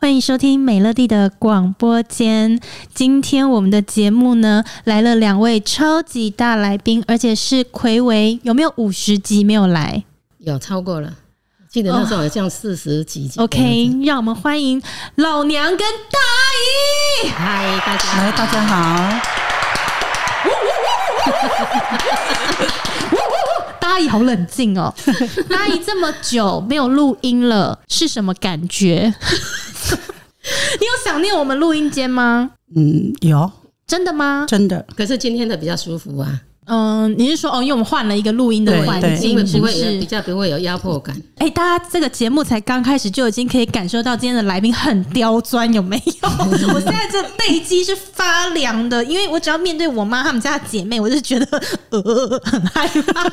[0.00, 2.60] 欢迎收听美乐蒂的广播间。
[2.92, 10.02] 今天我们的节目呢，来了两位超级大来宾，而且是魁违有没有五十集没有来？
[10.38, 11.14] 有超过了，
[11.70, 13.38] 记得那时候好像四十几集。
[13.38, 14.82] Oh, OK，让我们欢迎
[15.14, 16.18] 老娘跟大
[17.22, 17.28] 姨。
[17.28, 19.20] 嗨，大家来，大家好。
[23.82, 24.94] 大姨好冷静哦，
[25.50, 29.12] 大姨这么久没有录音了，是什么感觉？
[30.80, 32.52] 你有想念我们录音间吗？
[32.76, 33.50] 嗯，有。
[33.84, 34.46] 真的吗？
[34.48, 34.86] 真的。
[34.96, 36.40] 可是今天的比较舒服啊。
[36.66, 41.14] 嗯，你是说哦，因为我们换了一个录音的环境，是不是比较不会有压迫感？
[41.38, 46.28] 哎、欸，大家这个节目才刚开始就已经可以感受到今天的来宾很刁钻，有没有？
[46.72, 53.28] 我现在这背肌是发凉的，因为我只要面对我妈他们家的姐妹，我就觉得呃很害怕，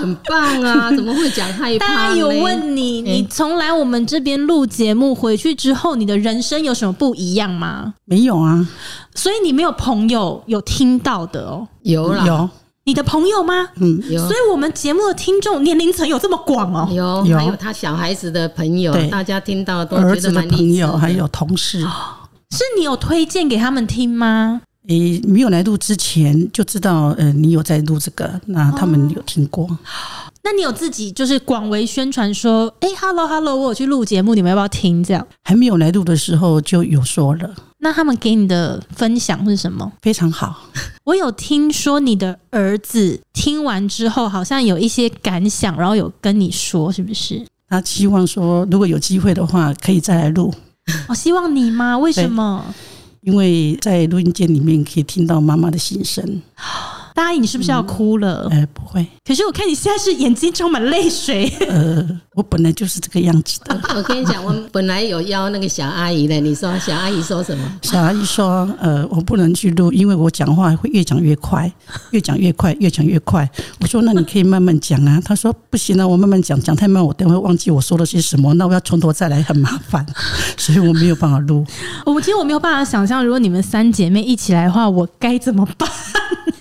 [0.00, 0.92] 很 棒啊！
[0.94, 1.88] 怎么会讲害怕？
[1.88, 7.94] 大家有问你，你从来我们这边录节目回去之后，你的人生有什么不一样吗？
[8.04, 8.68] 没有啊。
[9.16, 11.66] 所以你没有朋友有听到的哦？
[11.84, 12.50] 有啦，有
[12.84, 13.68] 你的朋友吗？
[13.76, 14.18] 嗯，有。
[14.26, 16.88] 所以我们节目的听众年龄层有这么广哦？
[16.90, 24.62] 有，有，还有他小孩子的朋友，大家听到都儿子的朋友，还有同事，是你有推荐给他们听吗？
[24.88, 29.66] 诶，没有来录之前就知道，呃，你有在录这个，那他们有听过。
[30.42, 35.02] 那你有自己就是广为宣传说，哎，Hello Hello，我有去录节目，你们要不要听？
[35.02, 37.50] 这样还没有来录的时候就有说了。
[37.84, 39.92] 那他们给你的分享是什么？
[40.00, 40.58] 非常好。
[41.04, 47.46] 我有听说你的儿子听完之后好像有一些感想，然后有跟你说，是不是？
[47.68, 50.50] 他希望说，如果有机会的话，可以再来录。
[51.08, 51.98] 我 希望你吗？
[51.98, 52.64] 为什么？
[53.20, 56.40] 因为在录音间里面可以听到妈妈的心声。
[57.14, 58.48] 大姨，你是不是要哭了？
[58.50, 59.06] 哎、嗯呃，不会。
[59.24, 61.48] 可是我看你现在是眼睛充满泪水。
[61.68, 63.80] 呃，我本来就是这个样子的。
[63.96, 67.64] 我跟你讲，我本来有邀那个小阿姨的，你说小阿姨说什么？
[67.82, 71.72] 小阿姨说：“呃，我不能去录，因为我讲话会越讲越快，
[72.10, 73.48] 越讲越快，越讲越快。”
[73.80, 80.04] 我说：“那你可以慢慢讲啊。”她说：“不行啊，我慢慢讲，讲太慢，我等会忘记我说了些什么，那我要从头再来，很麻烦，
[80.58, 81.64] 所以我没有办法录。”
[82.04, 85.88] 我其实我没有办法想象，如果你们三姐妹一起来的话，我该怎么办？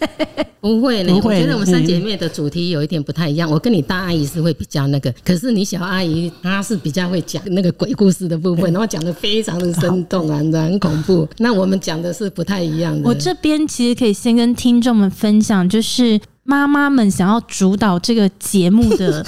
[0.62, 3.50] 不会呢，我觉得我们三姐妹的主题有一点不太一样。
[3.52, 11.28] 我跟你大阿姨是会比较那个，可是你小阿姨她是比较会讲那个鬼故事的部分，然后讲的非常的生动啊，很恐怖。
[11.40, 13.08] 那我们讲的是不太一样的。
[13.08, 19.26] 我这边其实可以先跟听众们分享，就是妈妈们想要主导这个节目的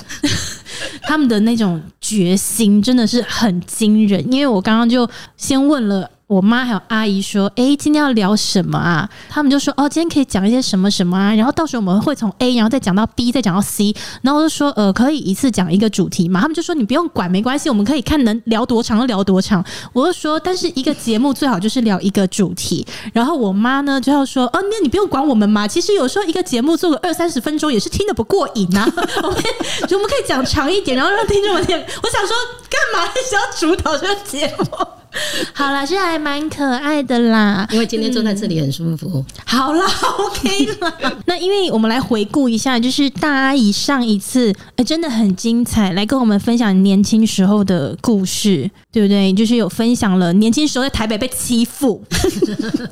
[1.03, 4.25] 他们的那种决心，真的是很惊人。
[4.31, 6.09] 因为我刚刚就先问了。
[6.27, 13.95] 我妈还有阿姨说：“哎、今天要聊什么啊？”他们就说：“哦，今天可以讲一些什么什么啊。”然后到时候我们会从 A，然后再讲到 B，再讲到 C。
[14.23, 19.63] 然后我就说：“呃，可以一次讲一个主题嘛？”他们就说：“你不用管，没关系，我们可以看能聊多长就聊多长。”
[19.93, 25.67] 我就说：“但是一个节目最好就是聊一个主题。”然后我妈呢就要说：“哦，那你不用管我们嘛。
[25.67, 28.83] 其实有时候一个节目做个二三十分钟也是听得不过瘾啊。
[29.21, 29.43] 我们
[29.91, 31.77] 我们可以讲长一点，然后让听众们听。
[31.77, 32.35] 我想说，
[32.67, 34.65] 干嘛想要主导这个节目？”
[35.53, 37.67] 好啦，是还蛮可爱的啦。
[37.71, 39.09] 因为今天坐在这里很舒服。
[39.15, 39.85] 嗯、好啦，
[40.19, 40.93] OK 啦。
[41.25, 49.31] 那因为我们来回顾一下，就是大阿姨上一次，呃，真的很精彩，来跟我们分享年轻时候的故事，对不对？
[49.33, 52.03] 就是有分享了年轻时候在台北被欺负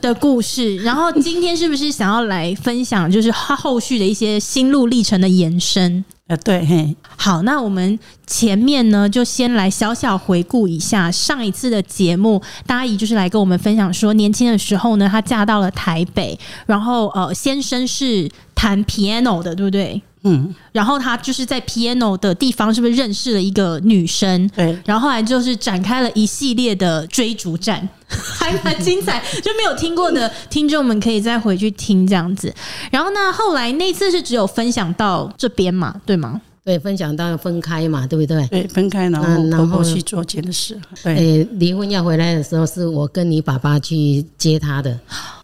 [0.02, 0.78] 的故事。
[0.78, 6.04] 然后今天是不是想要来分享，就是他后续的一些心路历程的延伸？
[6.28, 12.42] 呃，对，嘿，好，那我们前面呢，就先来小小回顾一下上一次的节目。
[12.66, 20.02] 大阿姨就是来跟我们分享说，年轻的时候呢，她嫁到了台北，然后呃，先生是弹 piano 的，对不对？
[20.24, 24.48] 嗯，然后他就是在 piano 的地方，是不是认识了一个女生？
[24.56, 29.22] 对，然后后来就是展开了一系列的追逐战， 还蛮精彩。
[29.42, 32.54] 就没有听过的听众们可以再回去听这样子。
[32.90, 36.42] 然后呢，后来那次是只有分享到这边嘛，对吗？
[36.66, 38.48] 对，分享到要分开嘛，对不对？
[38.48, 40.80] 对，分开，然后婆婆去做监的事。
[41.04, 44.98] 对，诶，离婚要回来的时候，是我跟你爸爸去接他的。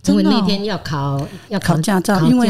[0.05, 2.47] 因为那天要考要考驾照，因为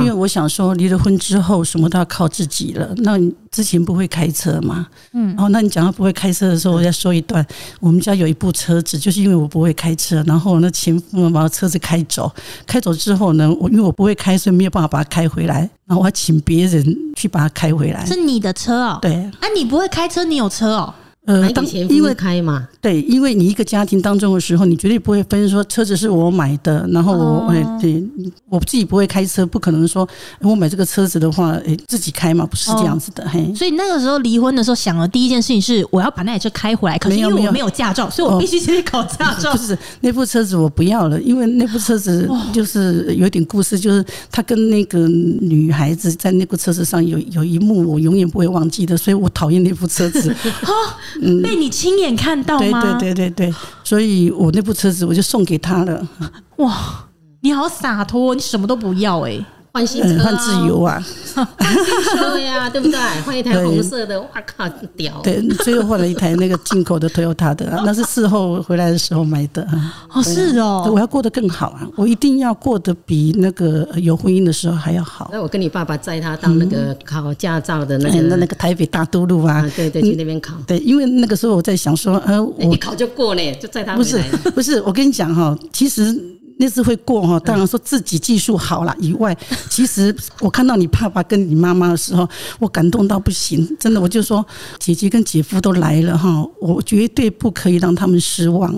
[0.00, 2.92] 因为我想说离了婚之后什么都要靠自己了。
[2.98, 4.86] 那你之前不会开车嘛？
[5.12, 7.46] 嗯，然后那你讲到不会开车的时候，我要说一段。
[7.78, 12.30] 我们家有一部车子，就是因为我不会开车，然后那前夫把车子开走，
[12.66, 16.84] 开走之后呢，我因为我不会开，所以没有办法把它开回来，然后我要请别人
[17.14, 18.04] 去把它开回来。
[18.04, 18.98] 是你的车哦？
[19.00, 19.14] 对。
[19.14, 20.92] 啊，你不会开车，你有车哦？
[21.30, 22.66] 呃，当因为开嘛？
[22.80, 28.02] 对，因为你一个家庭当中的时候，你绝对不会分说车子是我买的，然后我哎、哦，对，
[28.48, 30.08] 我自己不会开车，不可能说
[30.40, 33.24] 我买这个车子的话，哎，自己开嘛，不是这样子的。
[33.28, 39.52] 嘿、哦，所以那个时候离婚的时候，想的第一件事情是我要把那台车开回来，可是因为我没有驾照，所以我必须先去考驾照。
[39.52, 50.34] 不是那部车子我不要了，因为那部车子就是有点故事，就是他跟那个女孩子在那部车子上有有一幕我永远不会忘记的，所以我讨厌那部车子。
[51.22, 52.80] 嗯，被你亲眼看到吗？
[52.98, 56.08] 对对对对对，所以我那部车子我就送给他了。
[56.56, 57.08] 哇，
[57.40, 59.44] 你好洒脱，你什么都不要哎、欸。
[59.72, 61.00] 换新车，换自由啊！
[61.34, 61.84] 换新
[62.18, 62.98] 车呀， 对不对？
[63.24, 65.20] 换一台红色的，哇靠，屌！
[65.22, 69.66] 对，最后换了一台那个进口的 Toyota 的，那是事后回来的时候买的。
[70.12, 71.86] 哦，是哦，我要过得更好啊！
[71.96, 75.30] 我一定要过得比那个有婚姻的时候还要好。
[75.32, 80.54] 那我跟你爸爸载他到那个考驾照的那个那那个台北大都路啊，对对，去那边考。
[80.66, 83.94] 对，因为那个时候我在想说，呃，我一考就过呢，就载他。
[83.94, 84.20] 不是
[84.52, 86.12] 不是，我跟你讲哈，其实。
[86.60, 89.34] 那次会过哈，当然说自己技术好了以外，
[89.70, 92.28] 其实我看到你爸爸跟你妈妈的时候，
[92.58, 94.46] 我感动到不行，真的，我就说
[94.78, 98.72] 姐姐跟姐夫都来了哈，我绝对不可以让他们失望，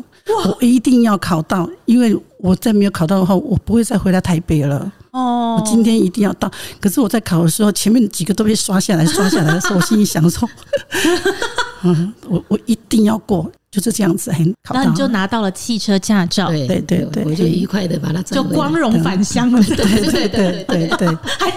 [0.47, 4.93] 我一定要考到，因为我再没有考到的话，我不会再回来台北了。
[5.11, 6.51] 哦，我今天一定要到。
[6.81, 10.49] 可是我在考的时候，前面几个都被刷下来，刷下来的时候，我心里想说，
[11.83, 13.51] 嗯，我我一定要过。
[13.73, 14.75] 就是这样子，很好。
[14.75, 21.09] 那你就拿到了汽车驾照，对对对，对，我就愉快的把它就光荣返乡了，对对对对对对，
[21.41, 21.51] 还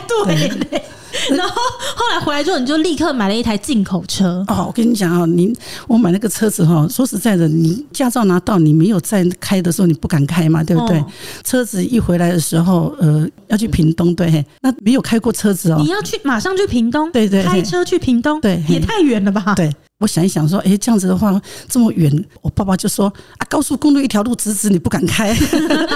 [0.69, 0.81] 对。
[1.29, 1.56] 然后
[1.95, 4.44] 后来回来之后，你就立刻买了一台进口车。
[4.50, 5.53] 哦，我跟你讲啊，你
[5.88, 11.03] 我买那个车子哈，说实在的，你驾照拿到，你没有在开的时候，你不敢开嘛，对不对？
[11.44, 19.56] 车子一回来的时候，呃，要去屏东，对，那没有开过车子哦，你要去马上去屏东，对对，开车去屏东，对，也太远了吧？
[19.56, 19.71] 对。
[20.00, 22.04] 我想一想，说，哎，这样子的话，这么远，
[22.41, 23.07] 我爸爸就说
[23.37, 25.35] 啊，高速公路一条路直直，你不敢开，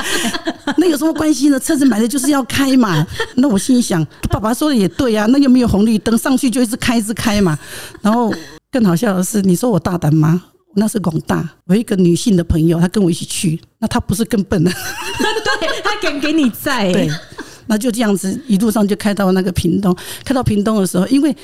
[0.77, 1.59] 那有什么关系呢？
[1.59, 3.05] 车子买的就是要开嘛。
[3.35, 7.57] 那我心里想，爸爸说的也对啊，那又没有红绿灯，上去就一直开，一直开嘛。
[8.01, 8.33] 然后
[8.71, 10.43] 更好笑的是，你说我大胆吗？
[10.75, 14.71] 那是广大，我一个女性的朋友，她跟我一起去，那她不是更笨了？
[15.59, 17.09] 对，她敢给你载，对，
[17.67, 21.35] 那就这样子一路上就开到那个屏东，开到屏东的时候，因为。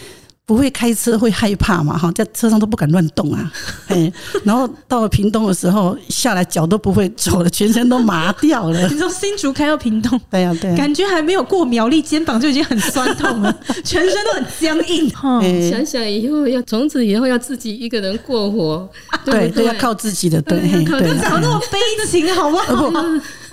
[0.45, 1.97] 不会开车会害怕嘛？
[1.97, 3.51] 哈，在车上都不敢乱动啊。
[3.87, 4.11] 哎，
[4.43, 8.85] 然后到了屏东的时候，下来脚都不会走了，全身都麻掉了。
[8.89, 15.09] 你从新竹开到屏东，对呀、啊，对、啊，感觉还没有过苗栗，肩膀就已经很酸痛了， 全身都很僵硬。
[15.09, 18.87] 哈，想想以后要从此以后要自己一个人过活，
[19.25, 22.91] 对对，对，要靠自己的，对，可能讲那么悲情，好不好？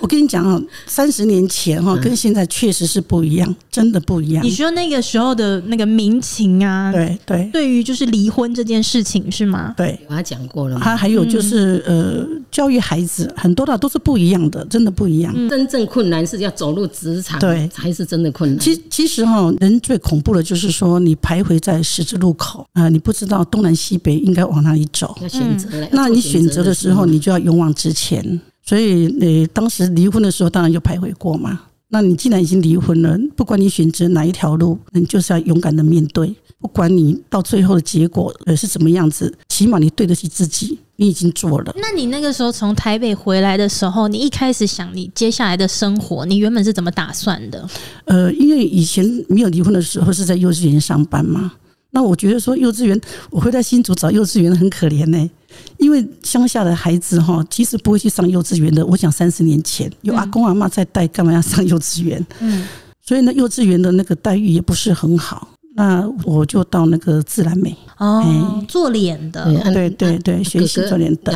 [0.03, 4.43] 我跟你讲啊，三十年前哈，跟现在确实是不一样，真的不一样。
[4.43, 9.73] 你说那个时候的那个民情啊，对对，对于就是离婚这件事情是吗？
[9.77, 10.77] 对，我还讲过了。
[10.83, 15.33] 他还有就是呃，教育孩子很多的都是不一样的，真的不一样。
[15.47, 18.59] 真正困难是要走入职场，对，才是真的困难。
[18.59, 25.15] 其其实哈，人最恐怖的就是说，你徘徊在十字路口啊，你不知道东南西北应该往哪里走。
[25.21, 28.41] 要选择，那你选择的时候，你就要勇往直前。
[28.65, 31.59] 所以，你当时离婚的时候，当然就徘徊过嘛。
[31.89, 36.33] 那你既然已经离婚了，不管你选择哪一条路，你就是要勇敢的面对。
[36.59, 41.75] 不管你到最后的结果呃是怎么样子，起码你对得起自己，你已经做了。
[41.77, 47.69] 那你那个时候从台北回来的时候，你一开始想你接下来的生活，你原本是怎么打算的？
[48.05, 51.51] 呃，因为以前没有离婚的时候是在幼稚园上班嘛。
[51.95, 55.31] 那我觉得说幼稚园，我会在新竹找幼稚园很可怜呢、欸。
[55.77, 58.83] 因为乡下的孩子哈，其实不会去上幼稚园的。
[58.85, 62.25] 我想三十年前有阿公阿妈在带，干嘛要上幼稚园？
[62.39, 62.67] 嗯，
[63.05, 65.47] 所以呢，幼稚园的那个待遇也不是很好。
[65.75, 71.33] 那我就到那个自然美哦，做脸的，对对对，学习做脸的。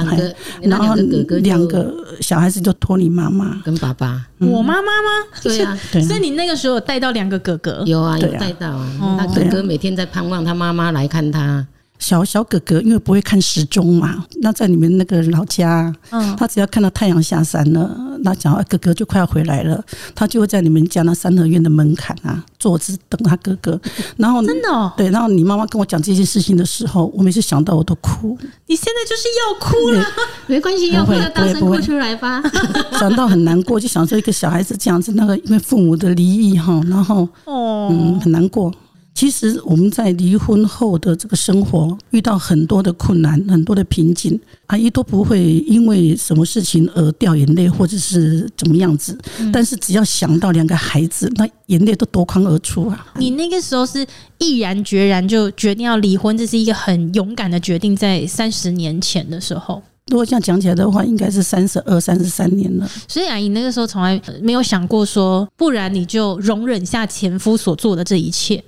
[0.61, 0.95] 然后
[1.41, 1.91] 两个
[2.21, 5.09] 小孩子就托你妈妈跟爸爸，我妈妈吗？
[5.41, 9.17] 对啊，所以你那个时候带到两个哥哥，有啊，有带到啊。
[9.17, 11.65] 那哥哥每天在盼望他妈妈来看他。
[11.99, 23.79] 小小哥哥因为不会看时钟嘛，那在你们那个老家，嗯，他只要看到太阳下山了，那讲哥哥就快要回来了，他就会在你们家那三合院的门槛啊，坐着等他哥哥。
[24.17, 28.37] 然后真的哦，对，然后你妈妈跟我讲这件事情的时候，我每次想到我都哭。
[28.67, 30.05] 你现在就是要哭了，
[30.47, 32.41] 没关系，要哭就大声哭出来吧。
[32.99, 38.71] 想到很难过，就想说一个小孩子这样子，那个因为父母的离异哈，然后哦，嗯，很难过。
[39.17, 49.17] 其实我们在离婚后的这个生活遇到很多的困难，很多的瓶颈，阿姨都不会因为什么事情而掉眼泪，或者是怎么样子。
[49.51, 53.07] 但是只要想到两个孩子，那眼泪都夺眶而出啊！
[53.17, 54.05] 你那个时候是
[54.37, 59.81] 毅然决然就决定要离婚，这是一个很勇敢的决定，在三十年前的时候。
[60.11, 62.87] 如果这样讲起来的话，应该是三十二、三十三年了。
[63.07, 68.63] 所以阿姨那个时候从来没有想过说，不然你就容忍下前夫所做的这一切。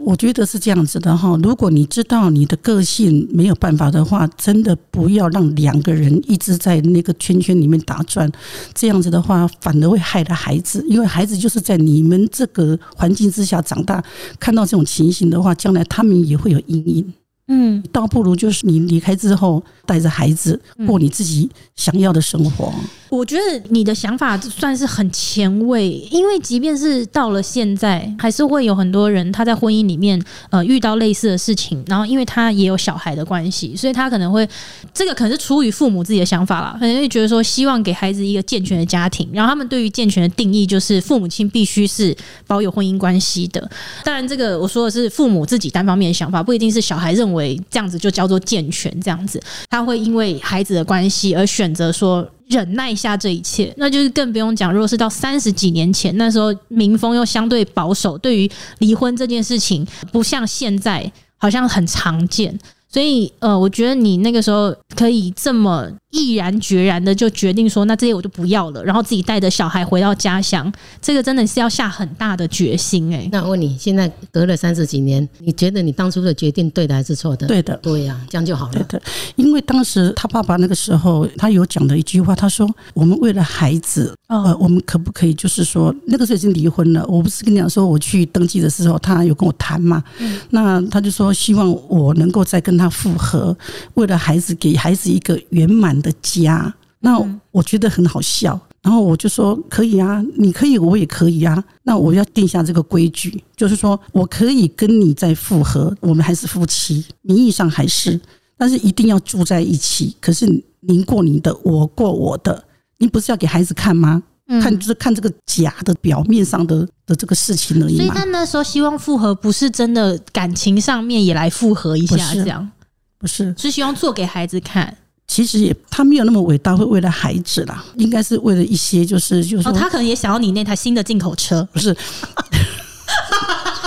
[0.00, 8.30] 我觉得是这样子的哈，如果你知道你的个性没有办法的话，真的不要让两个人一直在那个圈圈里面打转，
[8.74, 14.02] 这样子的话反而会害了孩子，因为孩子就是在你们这个环境之下长大，
[14.38, 17.14] 看到这种情形的话，将来他们也会有阴影。
[17.52, 22.72] 嗯，倒不如就是你离开之后，带着孩子过你自己想要的生活。
[23.08, 34.48] 我觉得你的想法算是很前卫，因为即便是到了现在，还是会有很多人他在婚姻里面呃遇到类似的事情，然后因为他也有小孩的关系，所以他可能会
[34.94, 42.16] 这个可能是出于父母自己的想法啦，可能会觉得说希望给孩子一个健全的家庭，然后他们对于健全的定义就是父母亲必须是
[42.46, 43.68] 保有婚姻关系的。
[44.04, 47.39] 当然，这个我说的是父母自己单方面的想法，不一定是小孩认为
[47.70, 52.28] 这样子就叫做健全，这样子他会因为孩子的关系而选择说。
[52.50, 54.72] 忍耐一下这一切，那就是更不用讲。
[54.72, 62.58] 如果是到三十几年前，那时候民风又相对保守，对于离婚这件事情，不像现在好像很常见。
[62.92, 70.70] 所以，呃，我觉得你那个时候可以这么毅然决然的就决定说，那这些我就不要了，然后自己带着小孩回到家乡，
[71.00, 73.28] 这个真的是要下很大的决心哎、欸。
[73.30, 77.46] 那我问你，现在隔了三十几年，你觉得你当初的决定对的还是错的？
[77.46, 78.72] 对的，对呀、啊，这样就好了。
[78.72, 79.02] 对的，
[79.36, 87.06] 因为当时他爸爸那个时候，他有讲的一句话，他说：“我们为了孩子，呃，我们可不可以就是说，那个时候已经离婚了？
[87.06, 90.02] 我不是跟你讲说，我去登记的时候，他有跟我谈嘛？
[90.18, 93.54] 嗯、那他就说希望我能够再跟他复合，
[93.94, 97.18] 为了孩子，给孩子一个圆满。”的家，那
[97.50, 101.62] 我觉得很好笑，然后我就说可以啊，你可以，我也可以啊。
[101.82, 108.18] 那我要定下这个规矩，就是说我可以跟你再复合，我们还是夫妻，名义上还是，
[108.56, 110.16] 但是一定要住在一起。
[110.20, 110.46] 可是
[110.80, 112.64] 您过您的，我过我的，
[112.96, 114.22] 您不是要给孩子看吗？
[114.60, 117.96] 看就是看这个假的表面上的的这个事情而已。
[117.96, 122.70] 所以他那时候希望复合，不是真的感情上面也来复合一下，这样
[123.18, 124.96] 不是，是希望做给孩子看。
[125.28, 131.96] 其实也，他没有那么伟大，会为了孩子啦，应该是为了一些，就是就是他可能也想要你那台新的进口车，不是？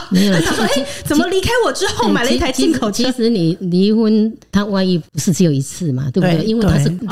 [0.10, 6.46] 没有， 他说：“哎，怎么离开我之后买了一台进口车？”其实你离婚，他万一不是只有一次嘛，对不对？
[6.46, 7.08] 因为他是你的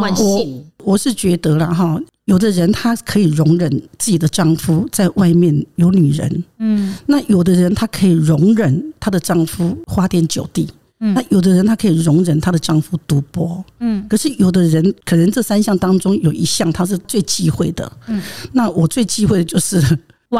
[0.00, 0.64] 惯性。
[0.82, 10.68] 我是觉得了哈，有的人他可以容忍自己的丈夫在外面有女人，嗯，那有的人他可以容忍她的丈夫花天酒地。
[11.00, 18.20] 嗯，那有的人她可以容忍她的丈夫赌博，嗯，可是有的人可能这三项当中有一项她是最忌讳的，嗯，
[18.52, 19.80] 那我最忌讳的就是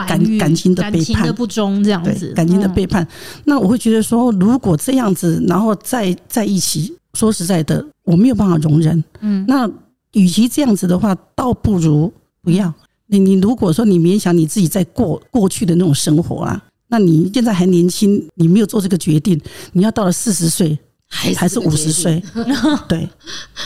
[0.07, 3.07] 感感情的背叛，感情的不忠这样子，感情的背叛。
[3.45, 9.71] 那我会觉得说，如果这样子，然后再在一起，说实在的，我没有办法容忍，嗯，那
[10.13, 12.13] 与其这样子的话，倒不如
[12.43, 12.73] 不要。
[13.07, 16.63] 你你如果说你勉强你自己在过过去的那种生活啊。
[16.91, 19.39] 那你现在还年轻，你没有做这个决定，
[19.73, 22.23] 你要到了四十岁还是五十岁？
[22.89, 23.07] 对，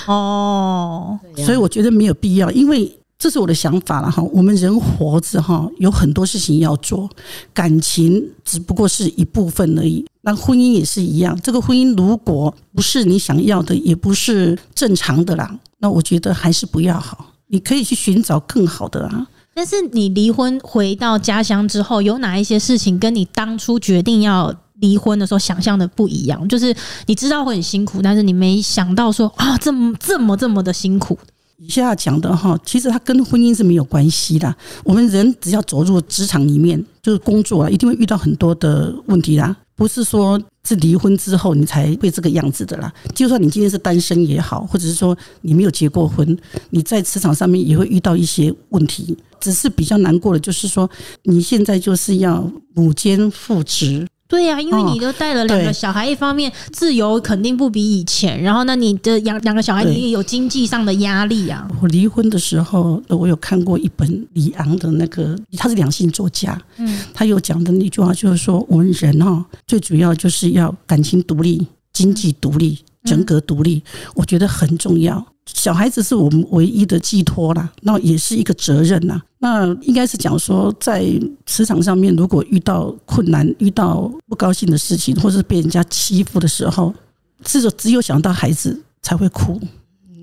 [0.08, 4.20] 哦，所以我觉得没有必要，因为这是我的想法了哈。
[4.32, 7.08] 我们人活着哈，有很多事情要做，
[7.54, 10.04] 感情只不过是一部分而已。
[10.22, 17.27] 那婚姻也是一样，这个婚姻如果不是你想要的，也不是正常的啦，那我觉得还是不要好。
[17.49, 19.27] 你可以去寻找更好的啊。
[19.53, 26.49] 但是你离婚回到家乡之后，有哪一些事情跟你当初决定要离婚的时候想象的不一样？
[26.49, 26.75] 就是
[27.05, 31.19] 你知道会很辛苦，但是你没想到说啊，这么这么这么的辛苦。
[31.59, 34.53] 以下讲的哈，其实它跟婚姻是没有关系的。
[34.83, 39.55] 我们人只要走入职场里面，就是工作啊，一定会遇到很多的问题啦。
[39.83, 42.93] 不是说是离婚之后你才会这个样子的啦。
[43.17, 46.39] 就算你今天是单身也好，或者是说你没有结过婚，
[46.71, 49.19] 你在职场上面也会遇到一些问题。
[49.41, 50.89] 只是比较难过的，就是说
[51.25, 54.07] 你现在就是要母兼父职。
[54.33, 61.69] 对呀、啊，因为你都带了两个小孩，一方面自由肯定不比以前，然后那，你的养两个小孩，你也有经济上的压力啊。
[61.83, 73.83] 我离婚的时候，我有看过一本李昂的那个，他是两性作家，嗯，他有讲的那句话就是说，我们人哈，最主要就是要感情独立、经济独立、人格独立，
[74.15, 75.23] 我觉得很重要。
[75.46, 79.20] 小孩子是我们唯一的寄托啦，那也是一个责任呐。
[79.38, 81.04] 那应该是讲说，在
[81.44, 86.94] 职场上面，如果遇到困难、遇到不高兴的事情，或是被人家欺负的时候，
[87.44, 89.61] 至少只有想到孩子才会哭。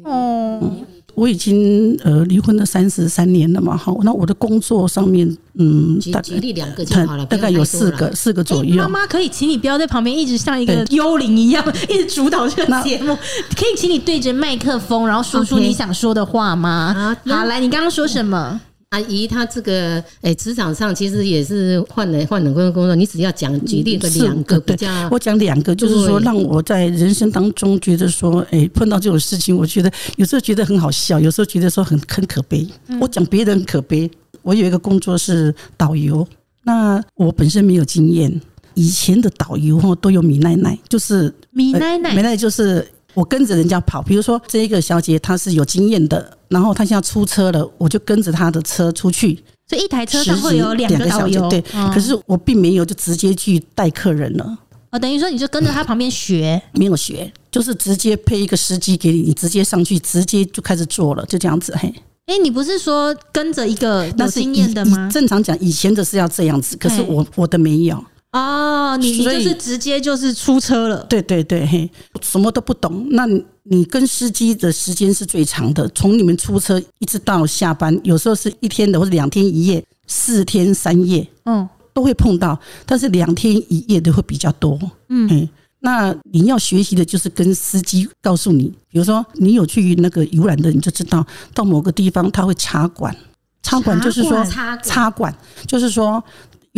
[0.03, 0.59] 哦。
[0.61, 0.85] 嗯
[1.15, 8.75] 我已经呃离婚了三十三年了嘛，好，那我的工作上面，嗯，大概两个就好了，大概有四个四个左右。
[8.75, 13.15] 妈妈可以请你不要在旁边一直像一个幽灵一样，一直主导这个节目，
[13.55, 17.15] 可以请你对着麦克风，然后说出你想说的话吗？
[17.25, 18.59] 好，来，你刚刚说什么？
[18.89, 32.67] 阿姨，她这个诶，职场上其实也是换了换了工作，你只要讲举例个两个比较，我讲两个，就是说让我在人生当中觉得说，诶，碰到这种事情，我觉得有时候觉得很好笑，有时候觉得说很很可悲。
[32.99, 34.09] 我讲别人可悲，
[34.41, 36.27] 我有一个工作是导游，
[36.63, 38.41] 那我本身没有经验，
[38.73, 42.83] 以前的导游哈都有米奶奶，就是米奶奶，米奶奶就是。
[43.19, 49.37] 我跟着人家跑，比如说这一个小姐她是有经验的，然后她现在出车了，我就跟着她的车出去。
[49.67, 51.61] 所以一台车上会有两个导游，对。
[51.93, 54.57] 可是我并没有就直接去带客人了。
[54.91, 61.75] 哦，等于说你就跟着他旁边学，没有学，就是直接配一个司机给你，你直接上去，直接就开始做了，就这样子。
[61.75, 61.93] 嘿，
[62.27, 65.09] 哎，你不是说跟着一个有经验的吗？
[65.11, 68.01] 正常讲，以前的是要这样子，可是我我的没有。
[68.31, 71.89] 哦，你你就是直接就是出车了，对对对，嘿，
[72.21, 73.07] 什么都不懂。
[73.09, 73.25] 那
[73.63, 82.59] 你跟司机的时间是最长的，从你们出车一直到下班，有时候是一天的或者两天一夜、四天三夜，嗯，都会碰到。
[82.85, 93.15] 但是两天一夜的会比较多，嗯，那你要学习的就是跟司机告诉你，比如说你有去那个游览的，你就知道到某个地方他会插管，
[93.63, 94.45] 插管就是说
[94.83, 96.23] 插管，就是说。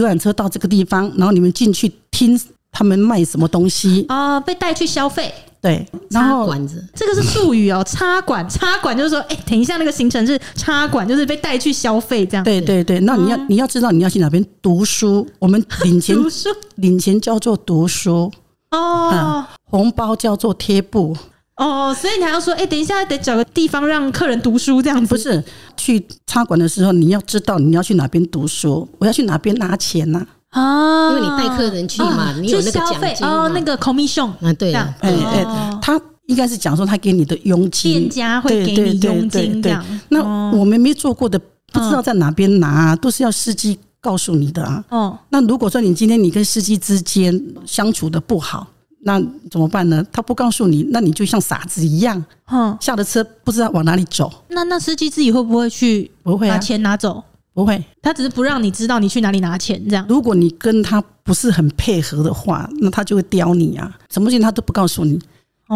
[0.01, 2.39] 游览车到这个地方，然后你们进去听
[2.71, 4.39] 他们卖什么东西啊？
[4.39, 7.83] 被带去消费，对，然后管子，这个是术语哦。
[7.87, 12.43] 插管，插管就是说，哎，等一下那个行程是插管，就是被带去消费这样。
[12.43, 16.15] 对对对，那你要你要知道你要去哪边读书，我们领钱，
[16.75, 18.31] 领钱叫做读书
[18.71, 21.15] 哦，红包叫做贴布。
[21.61, 25.05] 哦，所以你还要说，哎、欸，等一下得找个地方让客人读书这样子。
[25.05, 25.43] 不是
[25.77, 30.25] 去插馆的时候，你要知道你要去哪边读书，我要去哪边拿钱呐？
[30.49, 39.85] 啊，因为你带客人去嘛，你有那个奖金哦，那个 commission 啊，对啊，哎哎，他应该是讲说他给你的佣金，店家会给你佣金这样。
[40.09, 40.23] 那
[40.57, 41.39] 我们没做过的，
[41.71, 44.83] 不知道在哪边拿，都是要司机告诉你的啊。
[44.89, 48.65] 哦，那如果说你今天你跟司机之间相处的不好。
[49.03, 50.05] 那怎么办呢？
[50.11, 54.31] 他不告诉你，那你就像傻子一样，嗯，下了车不知道往哪里走。
[54.49, 56.11] 那那司机自己会不会去？
[56.21, 57.23] 不会把钱拿走？
[57.53, 60.05] 不会，他只是不让你知道你去哪里拿钱这样。
[60.07, 65.19] 如果你跟他不是很配合的话，那他就会刁你啊，什么事情他都不告诉你，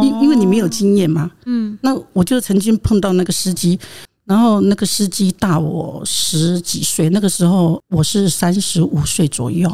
[0.01, 1.29] 因因为你没有经验嘛。
[1.45, 3.77] 嗯，那我就曾经碰到那个司机，
[4.23, 9.69] 然后那个司机大我十几岁，那个时候我是三十五岁左右。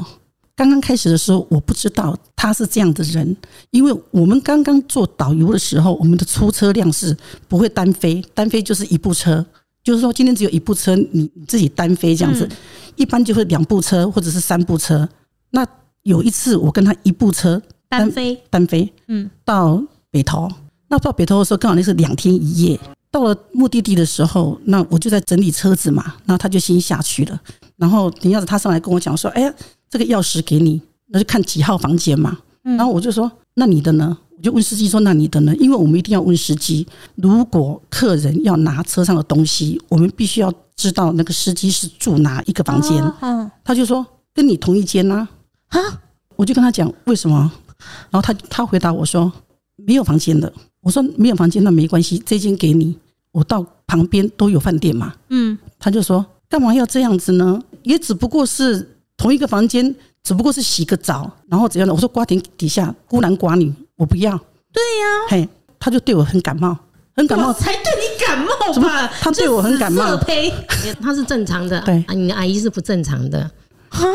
[0.61, 3.35] 刚刚开始的时候，我不知道他是这样的人，
[3.71, 9.43] 因为我们刚刚做导游的时候，我们的出车辆是不会单飞，单飞就是一部车，
[9.83, 12.47] 就是说今天只有一部车，你自己单飞这样子，
[12.95, 15.09] 一般就会两部车或者是三部车。
[15.49, 15.65] 那
[16.03, 20.47] 有一次我跟他一部车单飞，单飞，嗯，到北投，
[20.89, 27.41] 那到北投的时候刚好那是两天一夜，到了目的地的时候，那我就在整理车子嘛，然后他就先下去了，
[27.77, 29.51] 然后等一下子他上来跟我讲说，哎呀。
[29.91, 32.39] 这个钥匙给你，那就看几号房间嘛。
[32.63, 34.17] 然后我就说，那你的呢？
[34.37, 35.53] 我就问司机说，那你的呢？
[35.57, 43.03] 因为我们一定要问司机，如果客人要拿车上的东西，我们必须要知道那个司机是住哪一个房间。
[43.19, 45.27] 嗯，他就说跟你同一间呐。
[45.67, 45.79] 啊，
[46.37, 47.51] 我就跟他讲为什么，
[48.09, 49.31] 然后他他回答我说
[49.85, 50.51] 没有房间的。
[50.81, 52.97] 我说没有房间那没关系，这间给你。
[53.31, 55.13] 我到旁边都有饭店嘛。
[55.29, 57.61] 嗯，他就说干嘛要这样子呢？
[57.83, 58.90] 也只不过是。
[59.21, 61.93] 同一个房间，只不过是洗个澡，然后怎样的？
[61.93, 64.31] 我说瓜田底下孤男寡女，我不要。
[64.73, 66.75] 对呀、啊，嘿，他就对我很感冒，
[67.15, 69.07] 很感冒，才对你感冒吧？
[69.21, 70.51] 他对我很感冒，呸！
[70.99, 73.51] 他是正常的，对，你的阿姨是不正常的。
[73.89, 74.07] 哈，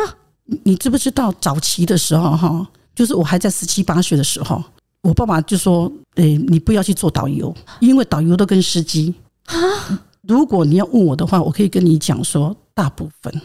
[0.64, 4.60] 你知不知道早期的时候哈，就是我还在十七八岁的时候，
[5.02, 9.14] 我爸爸就说：“诶，你不要去做导游，因为导游都跟司机。”
[9.46, 9.56] 哈，
[10.22, 13.40] 如果你要问我的话，我可以跟你讲说，大部分。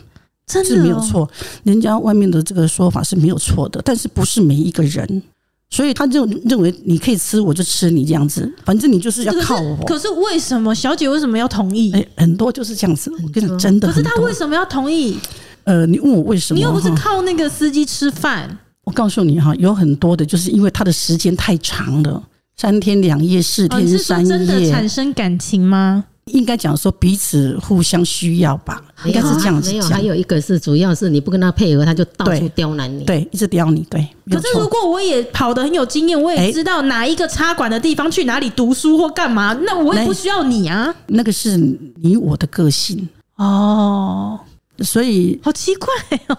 [0.66, 1.30] 是没有错，
[1.64, 5.24] 人家外面的这个说法是没有错的，但是不是每一个人，
[5.70, 9.86] 所以他就认为你可以吃我就吃你这样子，反正你就是要靠我。
[9.86, 11.92] 可是为什么小姐为什么要同意？
[11.94, 13.88] 哎，很多就是这样子，我跟你真的。
[13.88, 15.18] 可是他为什么要同意？
[15.64, 16.58] 呃，你问我为什么？
[16.58, 18.58] 你又不是靠那个司机吃饭。
[18.84, 22.22] 我告诉你哈，有很多的就是因为他的时间太长了，
[22.58, 26.04] 三天两夜、四天三夜，真的产生感情吗？
[26.26, 29.80] 应该讲说彼此互相需要吧，应该是这样子讲。
[29.80, 33.86] 没有，还有一个是主要是你不跟他配合，他就到处刁难你，对，对，一直刁你。
[33.90, 40.94] 对，可是如果我也跑得很有经验，我也知道哪一个插管的地方去哪里读书或干嘛，那我也不需要你啊。
[41.08, 41.58] 那个是
[41.96, 44.40] 你我的个性哦。
[44.84, 45.88] 所以好奇怪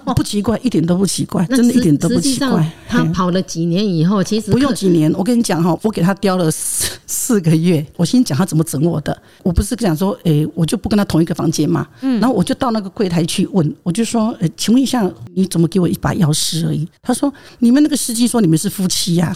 [0.04, 2.72] 哦，不奇怪，一点都不奇怪，真的一点都不奇怪。
[2.88, 5.12] 他跑了几年以后，其实不用几年。
[5.14, 7.84] 我跟你讲哈，我给他雕了四四个月。
[7.96, 9.16] 我先讲他怎么整我的。
[9.42, 11.86] 我不是讲说，诶，我就不跟他同一个房间嘛。
[12.00, 12.20] 嗯。
[12.20, 16.88] 然后我就到那个柜台去问，我就说，诶，请问一下，你怎么给我一把钥匙而已？
[17.02, 19.34] 他说，你们那个司机说你们是夫妻呀。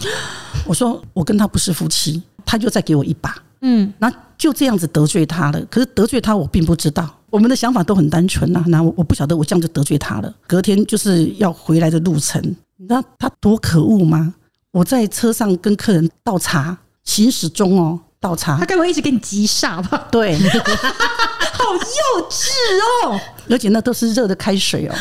[0.65, 2.21] 我说，我跟他不是夫妻。
[2.49, 3.35] 他就再给我一把。
[3.61, 3.93] 嗯。
[3.99, 5.59] 那就这样子得罪他了。
[5.69, 7.09] 可是得罪他，我并不知道。
[7.29, 10.33] 我们的想法都很单纯呐，那我我不晓得我这样就得罪他了。
[10.47, 12.41] 隔天就是要回来的路程，
[12.77, 14.33] 你知道他多可恶吗？
[14.71, 20.07] 我在车上跟客人倒茶，行驶中哦，倒茶，他该不会一直给你急煞吧？
[20.11, 22.49] 对， 好幼稚
[23.07, 23.19] 哦！
[23.49, 24.95] 而且那都是热的开水哦。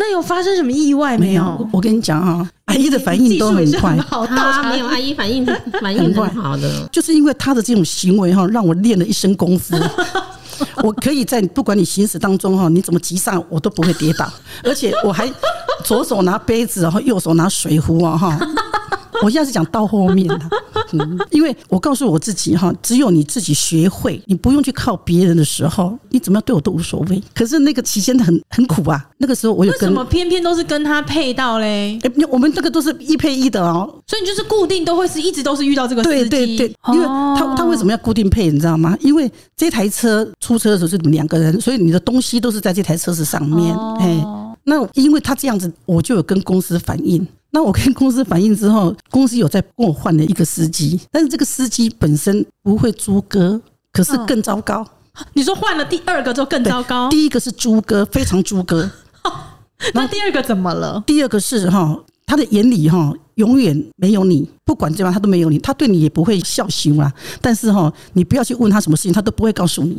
[0.00, 1.68] 那有发生什么意外没有？
[1.70, 5.44] 我跟你讲啊，阿姨的反应都很快，好大，没有阿姨反应
[5.78, 9.76] 反应很好的，就是因为她的这种行为哈，让我练了一身功夫。
[10.82, 14.26] 我可以在不管你行驶当中哈，你怎么急刹，我都不会跌倒，
[14.64, 15.30] 而且我还
[15.84, 18.38] 左手拿杯子，然后右手拿水壶啊哈。
[19.22, 20.38] 我现在是讲到后面了，
[20.92, 27.22] 嗯，因为我告诉我自己哈，只有你自己学会，你不用去靠别人的时候，你怎么样对我都无所谓。
[27.34, 31.98] 可是那个期间很很苦啊，那个时候我有跟，为什么偏偏都是跟他配到嘞？
[32.02, 36.28] 哎，我们这个都是一配一的哦，所以你就是固定都会是一直都是遇到这个司机。
[36.28, 38.96] 对对对，因为他他为什么要固定配，你知道吗？
[39.00, 43.76] 因为这台车出车的时候是两个人，所以你的东西都是在这台车子上面。
[43.98, 44.24] 哎，
[44.64, 47.26] 那因为他这样子，我就有跟公司反映。
[47.50, 53.60] 那我跟公司反映之后，公司有在跟我换了一个司机，但是这个司机本身不会猪哥，
[53.92, 54.86] 可是更糟糕。
[55.34, 57.08] 你说换了第二个就更糟糕？
[57.08, 58.90] 第一个是猪哥，非常猪哥。
[59.94, 61.02] 那第二个怎么了？
[61.06, 63.12] 第二个是哈，他的眼里哈。
[63.36, 67.10] 永远没有你，不管怎样，他都没有你，他对你也不会笑羞啊。
[67.40, 69.98] 但是哈，你不要去问他什么事情，他都不会告诉你。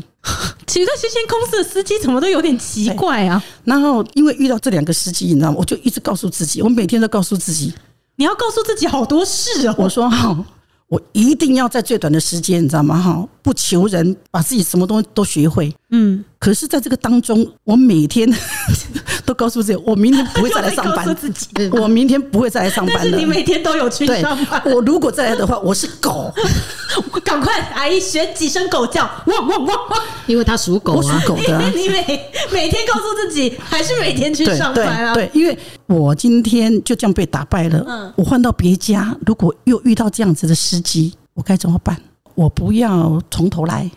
[0.72, 3.44] 奇怪，这些公司的司机怎么都有点奇怪啊？
[3.66, 5.58] 然后因为遇到这两个司机，你知道吗？
[5.60, 7.74] 我就一直告诉自己，我每天都告诉自己，
[8.16, 9.76] 你要告诉自己好多事哦。
[9.78, 10.46] 我说哈。
[10.88, 13.02] 我一定要在最短的时间，你知道吗？
[13.02, 15.74] 哈，不求人，把自己什么东西都学会。
[15.90, 18.32] 嗯，可是在这个当中，我每天
[19.26, 21.16] 都告诉自己，我明天不会再来上班。
[21.16, 23.18] 自己，我明天不会再来上班了。
[23.18, 24.62] 你每天都有去上班。
[24.66, 26.34] 我如果再来的话，我是狗。
[27.24, 30.00] 赶快，阿姨学几声狗叫，汪汪汪汪！
[30.28, 31.70] 因为他属狗啊，属狗的。
[31.72, 35.14] 你每每天告诉自己，还是每天去上班啊？
[35.14, 37.84] 对，因为我今天就这样被打败了。
[37.88, 41.14] 嗯，我换到别家，如果又遇到这样子的司机。
[41.34, 41.98] 我该怎么办？
[42.42, 43.90] 我不要从头来。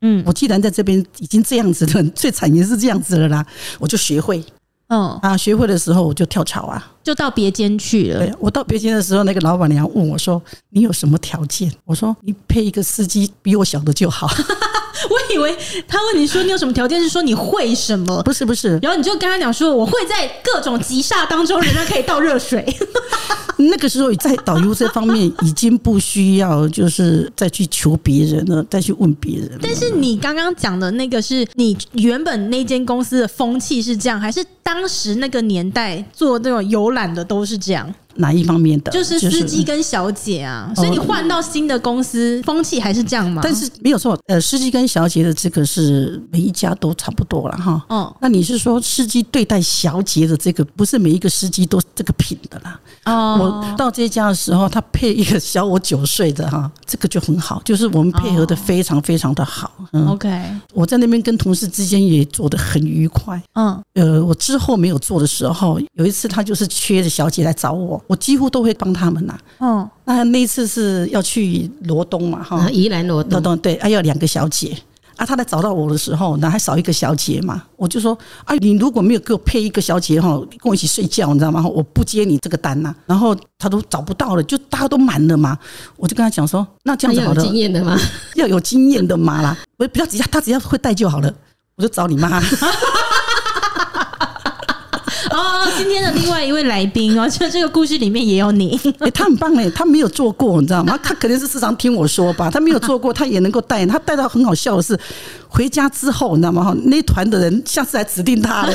[0.00, 3.44] 嗯，我既然在这边已经这样子了，最惨也是这样子了啦。
[3.80, 4.44] 我就学会，
[4.86, 8.20] 嗯啊，学会的时候我就跳槽啊，就到别间去了。
[8.20, 14.28] 对，我到别间的时候，那个老板娘问我说：“你有什么条件？”我说：“你配一个司机比我小的就好。”
[15.10, 15.56] 我以为
[15.86, 18.22] 他问你说你有什么条件，是说你会什么？
[18.22, 22.64] 不是不是，然后你就跟他讲说：“我会在各种急刹当中，人家可以倒热水。
[23.60, 29.58] ”那个时候在导游这方面已经不需要，就是再去求别人了，再去问别人。
[29.60, 37.92] 但是你刚刚讲的那个是你原本那间公司的风气是这样，还是当时那个年代做这种游览的都是这样？
[38.16, 38.90] 哪一方面的？
[38.90, 43.40] 就是司机跟小姐啊，所以你换到新的公司，风气还是这样吗？
[43.44, 47.84] 但是没有错，呃，司机跟小姐的这个是每一家都差不多了哈。
[47.88, 52.80] 哦，那你是说司机对待小姐的这个，不是每一个司机都这个品的啦？
[53.04, 59.70] 哦，我到这家的时候，他配一个小我九岁的哈，这个就很好，就是我们配合的非常非常的好。
[59.92, 60.44] 嗯，OK，
[60.74, 63.40] 我在那边跟同事之间也做的很愉快。
[63.54, 68.02] 嗯，呃，我之后没有做的时候，有一次他就是缺的小姐来找我。
[68.08, 69.38] 我几乎都会帮他们呐。
[69.58, 74.76] 哦，那那一次是要去罗东嘛，哈，宜兰罗东，罗东对，还有两个小姐
[75.16, 75.24] 啊。
[75.26, 81.62] 他来找到我的时候，那还少一个小姐嘛，我就说，啊，你如果没有给我配一个小姐哈，跟我一起睡觉，你知道吗？
[81.68, 82.94] 我不接你这个单呐。
[83.06, 85.56] 然后他都找不到了，就大家都满了嘛。
[85.96, 87.98] 我就跟他讲说，那这样子好的，要有经验的吗？
[88.36, 91.30] 要有经验的嘛啦，我不要只要他只要会带就好了，
[91.76, 92.40] 我就找你妈。
[95.30, 98.78] 哦，今天的另外一位来宾哦，就 这个故事里面也有你。
[99.00, 100.98] 欸， 他很棒哎，他没有做过，你知道吗？
[101.02, 103.84] 他可能是时常听我说吧，他没有做过，他也能够带。
[103.86, 104.98] 他带到很好笑的是，
[105.48, 106.76] 回家之后你知道吗？
[106.84, 108.72] 那团的人下次来指定他了。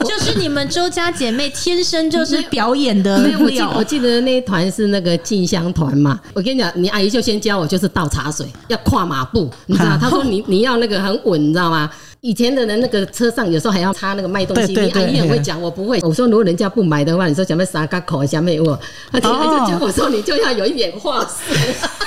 [0.00, 3.38] 就是你们周家姐妹天生就是表演的没有。
[3.40, 6.18] 没有，我记我记得那一团是那个进香团嘛。
[6.32, 9.98] 我跟你讲，你阿姨就先教我，就是倒茶水要跨马步，你知道？
[10.00, 11.90] 她说你你要那个很稳，你知道吗？
[12.26, 16.00] 以前的人那个车上有时候还要插那个卖东西，你阿姨很会讲，我不会。
[16.02, 18.76] 我说如果人家不买的话，你说想要撒个口，想要我，
[19.12, 21.54] 他听完就讲我说你就要有一点话术。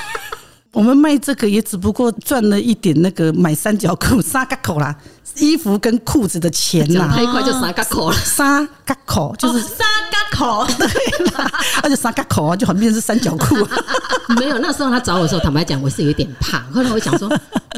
[0.72, 4.94] 我们卖这个也只不过赚了一点那个买三角裤沙嘎口啦，
[5.36, 10.86] 衣服跟裤子的钱呐，太快就沙嘎口了，三角口就是沙嘎口， 对
[11.32, 11.50] 啦，
[11.82, 13.56] 而且沙嘎口啊，就好像变成是三角裤。
[14.38, 16.60] 没有，那时候他找我的时候，坦白讲，我是有点怕。
[16.72, 17.26] 后来我想说，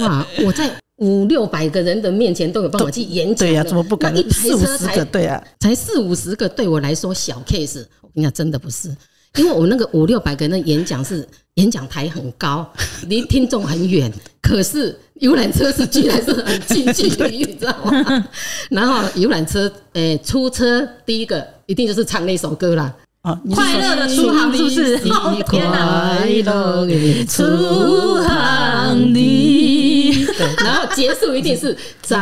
[0.01, 0.71] 哇，我在
[1.03, 4.17] 五六百个人的面前都有办法去演讲，对呀，怎么不敢？
[4.17, 7.85] 一台车才对啊，才四五十个，对我来说小 case。
[8.01, 8.89] 我跟你讲，真的不是。
[9.37, 12.71] 因为我那个五六百个人的演讲是演讲台很高，
[13.09, 18.29] 离听众很远，可是游览车是居然是很近距离， 你知道吗？
[18.71, 22.95] 然后游览车，诶、欸，出车第一个一定就是唱那首歌啦。
[23.23, 24.99] 啊，快乐的出航是不是？
[24.99, 30.27] 快乐的出航的，
[30.65, 32.19] 然后结束一定是再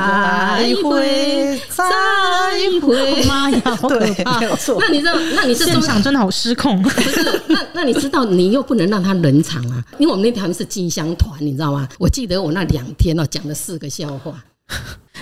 [0.83, 1.85] 会，再
[2.83, 3.25] 会。
[3.25, 4.41] 妈呀，好可怕！
[4.79, 5.15] 那你知道？
[5.35, 6.83] 那你是现场真的好失控。
[6.83, 7.41] 不是？
[7.47, 8.27] 那那你知道？
[8.27, 11.89] 你又不能让他冷场啊，因为我们那团是进香团，你知道吗？
[11.99, 14.35] 我记得我那两天哦，讲了四个笑话。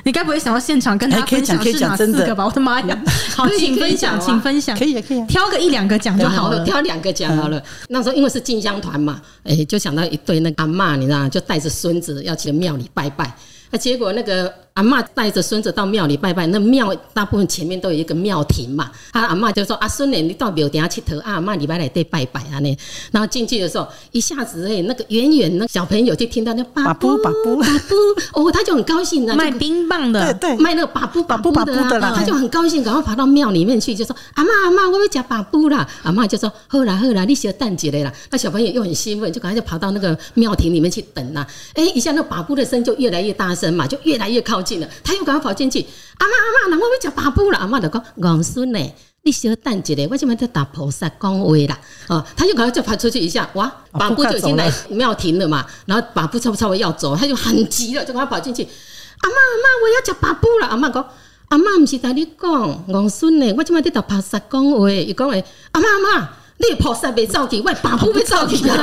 [0.08, 2.42] 你该不会想要现场跟他分享是哪四个吧？
[2.42, 2.98] 我的妈呀！
[3.36, 7.62] 好，请分享，请分享，可以可以，挑个一两个讲就好了，挑两个讲好了。
[7.90, 11.28] 那时候因为是进香团嘛，哎，就想到一对那个阿嬷，你知道吗？
[11.28, 13.30] 就带着孙子要去庙里拜拜，
[13.70, 14.52] 那结果那个。
[14.74, 18.88] 阿嬷带着孙子到庙里拜拜，那庙大部分前面都有一个庙亭嘛。
[19.12, 22.76] 他阿嬷就说：“阿孙呢，你到庙顶下去投阿嬷礼拜来对拜拜啊呢。”
[23.10, 41.44] 然后进去的时候，一下子哎，那个远远那小朋友就听到那 把布把布把布哦，他就很高兴，卖冰棒的，对对，卖那个把布把布的啦，他就很高兴，赶快跑到庙里面去，就说：“阿嬷阿嬷，我要吃把布啦。”阿嬷就说：“好啦好啦，你小等一下啦。”那小朋友又很兴奋，就赶快就跑到那个庙亭里面去等啦。
[41.74, 45.52] 哎，一下那把布的声就越来越大声嘛，就越来越靠近了，他又赶快跑。
[45.58, 45.84] 进去，
[46.18, 47.58] 阿妈阿妈，那我要吃把布了。
[47.58, 48.78] 阿妈就讲：“王孙呢，
[49.22, 55.66] 你小等一下，我今晚在打菩萨讲话啦。”哦，他就赶快就跑出去一下，哇，把布就已经来庙庭了嘛。
[55.86, 58.62] 然后把布差不多要走，他就很急了，就赶快跑进去。
[58.62, 60.68] 阿妈阿妈，我要吃把布了。
[60.68, 61.04] 阿妈讲
[61.50, 68.74] ：“阿妈不是同你讲，王孙呢，我今晚在打菩萨讲话。”伊讲：“诶，阿妈阿妈。”那菩萨被召集，外把不被召集了，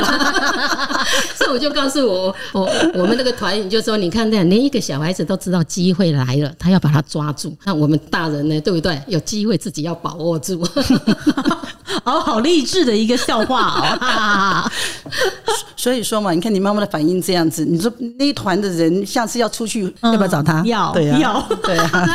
[1.35, 7.55] 所以我就告诉我我我们那个团员就说：你看这样，连一个小孩子都知道机会来了，他要把它抓住。
[7.65, 9.01] 那我们大人呢，对不对？
[9.07, 10.65] 有机会自己要把握住。
[12.03, 14.71] 哦，好励志的一个笑话哦。
[15.75, 20.63] 所以说嘛，你看你妈妈的反应这样子，你说那一团的人下次要出去要不要找他？
[20.65, 22.07] 要，对啊，要，对啊，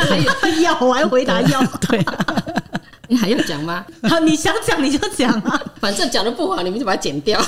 [0.61, 2.03] 要，我还回答要，对。
[3.11, 3.85] 你还要讲吗？
[4.09, 7.39] 好，你想讲你就讲啊，反正讲的不好，你们就把它剪掉。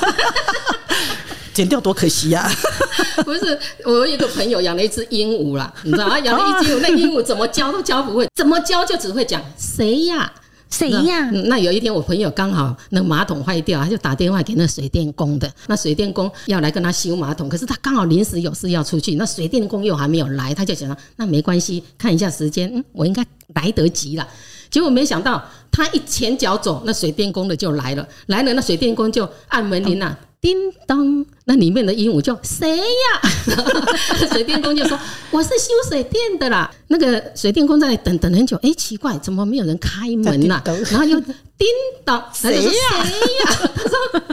[1.54, 2.50] 剪掉多可惜呀！
[3.24, 6.20] 不是，我有一个朋友养了一只鹦鹉啦，你知道吗？
[6.20, 10.34] 养了一只鹦鹉，那鹦鹉怎么教都教不会，怎么教就只会讲谁呀，
[10.72, 11.30] 谁呀？
[11.46, 23.24] 那有一天我朋友刚好那马桶坏掉，他就打电话给那水电工的，那水电工要来跟他修马桶，可是他刚好临时有事要出去，那水电工又还没有来，他就想说那没关系，看一下时间，嗯，我应该
[23.54, 24.28] 来得及了。
[24.74, 25.40] 结果没想到，
[25.72, 30.58] 他一前脚走，那水电工的就来了，来了，那水电工就按门铃呐，叮
[30.88, 31.24] 当。
[31.46, 33.30] 那里面的鹦鹉就谁呀？
[34.32, 34.98] 水电工就说
[35.30, 40.62] ：“我是修水电的啦。”那个水电工在那等等很久，哎，奇怪，怎么没有人开门呐？
[40.92, 41.68] 然后又叮
[42.06, 42.72] 咚，谁呀？
[43.04, 43.72] 谁呀？
[43.74, 44.24] 他说：“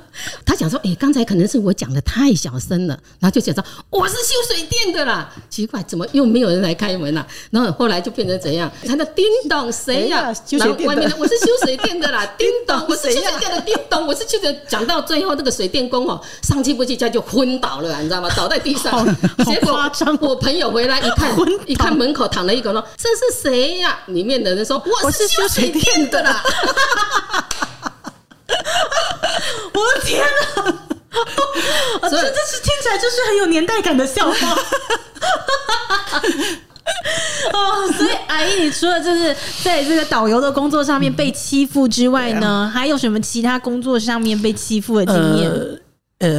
[0.45, 7.27] 他讲说，哎，刚才可能是我讲的太小声了。”然后就讲说：“我是修水电的啦。”奇怪，怎么又没有人来开门了？
[7.51, 8.71] 然后后来就变成怎样？
[8.87, 10.31] 他的叮咚谁呀？
[10.51, 14.53] 然后外面的我是修水电的啦， 叮咚我是修水电的，叮咚我是修的。
[14.69, 16.91] 讲到最后，那个水电工哦，上气不接。
[16.91, 18.29] 一下就昏倒了，你知道吗？
[18.37, 19.07] 倒在地上。
[19.47, 24.01] 结果我朋友回来一看，一看门口躺了一个说，这是谁呀？
[24.07, 26.43] 里面的人说：“我是修水电的啦。
[29.73, 30.65] ”我的天哪！
[32.11, 34.57] 这这是听起来就是很有年代感的笑话。
[37.53, 45.49] 哦，所以阿姨，你除了就是在这个导游的工作上面被欺负之外呢，还有什么其他工作上面被欺负的经验？
[45.51, 45.79] 呃，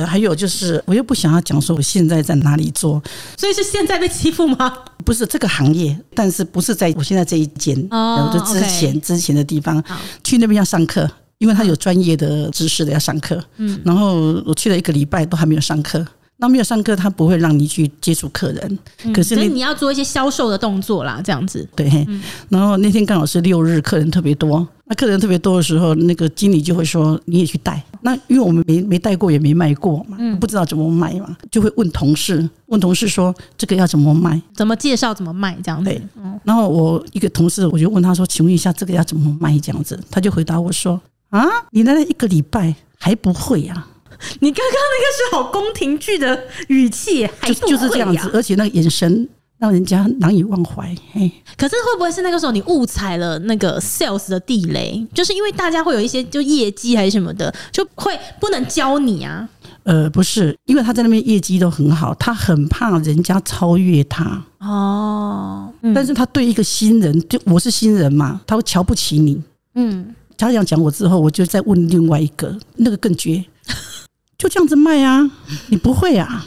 [0.06, 3.02] 还有就是，我又不想要讲说我现在在哪里做，
[3.38, 4.72] 所以是现在被欺负吗？
[5.04, 9.84] 不是这个行业，但是不是在我现在这一间，哦，就之前之前的地方，
[10.24, 16.06] 去那边要上课，因为他有专业的知识的要上课，嗯，然后我去了一个礼拜都还没有上课。
[16.38, 18.80] 那没有上课，他不会让你去接触客人。
[19.04, 21.68] 嗯、可是所以你要做一些销售的动作啦，这样子。
[21.76, 24.68] 对，嗯、然后那天刚好是六日，客人特别多。
[24.86, 34.42] 那客人特别多的时候，那个经理就会说：“你也去带。”那因为我们没没带过，也没卖过嘛，不知道怎么卖嘛，就会问同事，问同事说：“这个要怎么卖？
[34.54, 35.14] 怎么介绍？
[35.14, 35.58] 怎么卖？
[35.64, 36.02] 这样子。”对。
[36.44, 43.88] 然后我一个同事，我就问他说：“请问一下，这个要怎么卖？”这样子，他就回答我说：“啊，你来了一个礼拜还不会呀？”
[44.40, 49.28] 你刚刚那个是好宫廷剧的语气，还就就是这样子，而且那个眼神
[49.62, 50.84] 让人家难以忘怀。
[51.14, 55.06] 嘿，可是会不会是那个时候你误踩了那个 sales 的地雷？
[55.14, 59.48] 就是因为大家会有一些就业绩还是什么的，就会不能教你啊？
[59.84, 64.44] 呃，不是，因为他在那边业绩都很好，他很怕人家超越他。
[64.58, 69.40] 哦，但是他对一个新人，就我是新人嘛，他会瞧不起你。
[69.76, 73.46] 嗯，他这样讲我之后，我就再问另外一个，那个更绝。
[74.40, 75.30] 就这样子卖啊？
[75.70, 76.44] 你不会啊？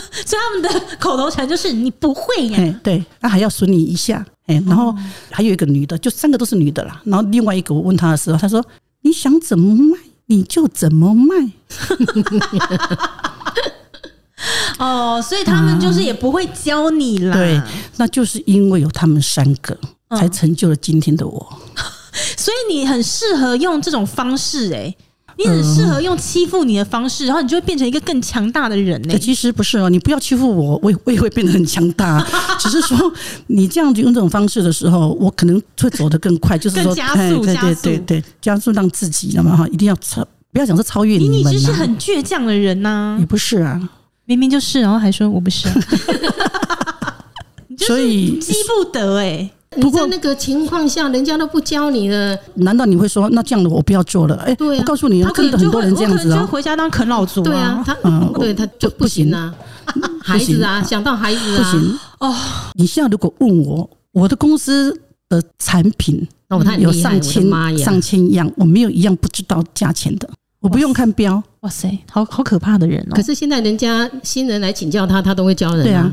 [0.24, 2.80] 所以他们的口头禅就是你不会呀、啊。
[2.82, 4.24] 对，那还要损你一下。
[4.46, 4.94] 哎，然后
[5.30, 7.00] 还有一个女的，就三个都是女的啦。
[7.04, 8.64] 然后另外一个我问她的时候，她说
[9.02, 11.34] ：“你想怎么卖你就怎么卖。
[14.78, 17.32] ”哦，所以他们就是也不会教你啦。
[17.32, 17.62] 对，
[17.98, 19.78] 那就是因为有他们三个，
[20.16, 21.60] 才成就了今天的我。
[22.36, 24.96] 所以你很适合用这种方式、欸，哎。
[25.38, 29.18] 你很适合用欺负你的方式，然后你就会变成一个更强大的人呢、欸。
[29.18, 32.24] 其实不是哦，你不要欺负我，我也 我也会变得很强大。
[32.60, 33.12] 只是说
[33.46, 41.52] 你这样子用这种方式的时候，我可能会走得更快，就是说，加速，对对对对，加速让自己，那么哈，一定要超，不要讲是超越你们。
[41.52, 43.80] 你其实是很倔强的人呐、啊，你不是啊，
[44.26, 45.74] 明明就是，然后还说我不是、啊，
[47.78, 49.50] 所以激不得哎、欸。
[49.76, 54.36] 你在那个情况下，人家都不教你了，难道你会说那这样的我不要做了？
[54.46, 56.46] 哎，对，我告诉你，真的很多人这样子就。
[56.46, 59.54] 回家当啃老族，对啊，他嗯，对他就不行啊。
[60.22, 62.34] 孩子啊，想到孩子啊，不行哦。
[62.74, 64.96] 你现在如果问我，我的公司
[65.28, 66.26] 的产品
[66.78, 70.28] 有上千上千样，我没有一样不知道价钱的，
[70.60, 71.42] 我不用看标。
[71.60, 73.14] 哇塞，好好可怕的人哦！
[73.14, 75.84] 可是现在人家新人来请教他，他都会教人。
[75.84, 76.12] 对啊，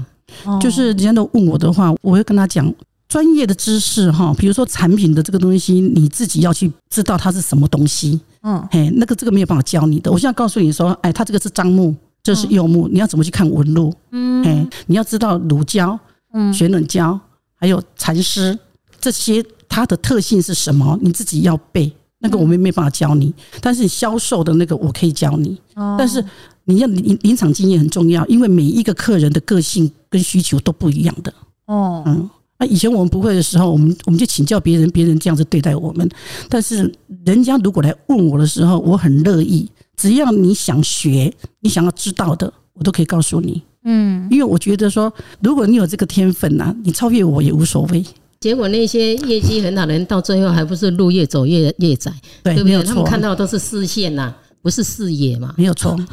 [0.61, 2.71] 就是人家都问我的话，我会跟他讲。
[3.09, 8.21] 专业的知识哈，比如说产品的这个东西，你自己要去知道它是什么东西。
[8.43, 10.11] 嗯，嘿，那个这个没有办法教你的。
[10.11, 13.91] 我现在告诉你说，哎，它这个是樟木，这是柚木，你要怎么去看纹路？
[14.11, 15.99] 嗯，哎，你要知道乳胶、
[16.33, 17.19] 嗯，雪冷胶，
[17.55, 18.57] 还有蚕丝
[19.01, 21.91] 这些它的特性是什么，你自己要背。
[22.19, 25.59] 那个我们没办法教你，但是销售的那个我可以教你。
[25.97, 26.23] 但是
[26.65, 31.33] 你要临临场经验很重要，因为每一个客人的个性跟需求都不一样的。
[31.65, 32.29] 哦，嗯。
[32.59, 36.07] 那以前我们不会的时候，我们我们就请教别人，别人这样子对待我们。
[36.49, 36.93] 但是
[37.25, 43.63] 人家如果来问我的时候，我很乐意，只要你想学，你想要知道的，我都可以告诉你。
[43.85, 48.03] 嗯，因为我觉得说，如果你有这个天分呐，你超越我也无所谓。
[48.41, 52.11] 结果那些业绩很好的人，到最后还不是路越走越越窄，
[52.43, 52.83] 对不对？
[52.83, 54.35] 他们看到的都是视线呐。
[54.61, 55.53] 不是视野嘛？
[55.57, 55.95] 没有错。
[55.95, 56.03] 妈，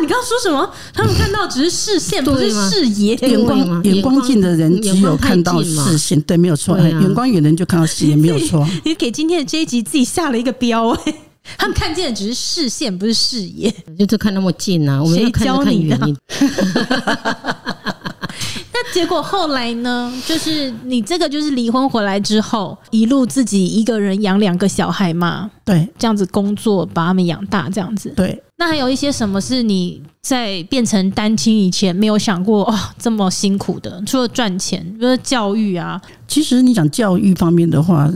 [0.00, 0.70] 你刚刚说什么？
[0.92, 3.14] 他们看到只是视线，不是视野。
[3.16, 6.78] 远光远光近的人只有看到视线，对，没有错。
[6.78, 8.66] 远光远的人就看到视野，没有错。
[8.84, 11.14] 你给今天的这一集自己下了一个标，哎，
[11.58, 13.70] 他们看见的只是视线，不是视野。
[14.08, 15.02] 就看那么近啊？
[15.02, 15.98] 我们要看得看远。
[18.92, 20.12] 结果后来呢？
[20.26, 25.50] 就是你这个就是离婚回来之后，一路自己一个人养两个小孩嘛？
[25.64, 28.12] 对，这样子工作把他们养大，这样子。
[28.16, 28.42] 对。
[28.56, 34.02] 那还有一些什么是你在变成单亲以前没有想过哦，这么辛苦的？
[34.06, 36.00] 除了赚钱，比如说教育啊。
[36.28, 38.10] 其实你讲教育方面的话。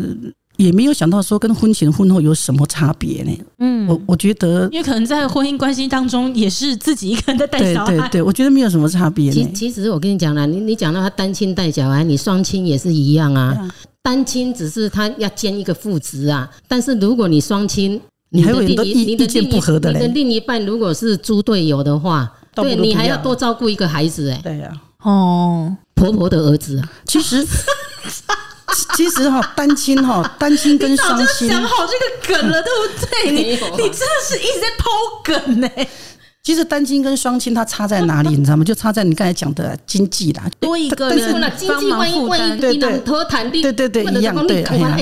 [0.56, 3.38] 也没有想到说跟婚前婚后有什么差别呢？
[3.58, 9.32] 嗯，我我觉得，因为可能在婚姻关系当中也是自己一个人在带小孩，对对对，我觉得没有什么差别。
[9.32, 13.68] 其其实我跟你讲了，你你讲到他单亲带小孩，你双亲也是一样啊。
[14.02, 24.40] 单亲只是他要兼一个父职啊，但是如果你双亲，你的另一你的另一你的另一半如果是猪队友的话，对你还要多照顾一个孩子哎。
[24.44, 24.70] 对呀，
[25.02, 27.44] 哦，婆婆的儿子，其实。
[28.96, 31.92] 其实哈，单亲哈，单亲跟双亲，想好这
[32.32, 33.30] 个梗了，对不对？
[33.32, 34.90] 你你真的是一直在抛
[35.22, 35.68] 梗呢。
[36.42, 38.62] 其实单亲跟双亲它差在哪里，你知道吗？
[38.62, 41.32] 就差在你刚才讲的经济啦，多一个人
[41.66, 44.62] 帮忙负担，对对对对对，一样对。
[44.64, 44.98] 哎呀，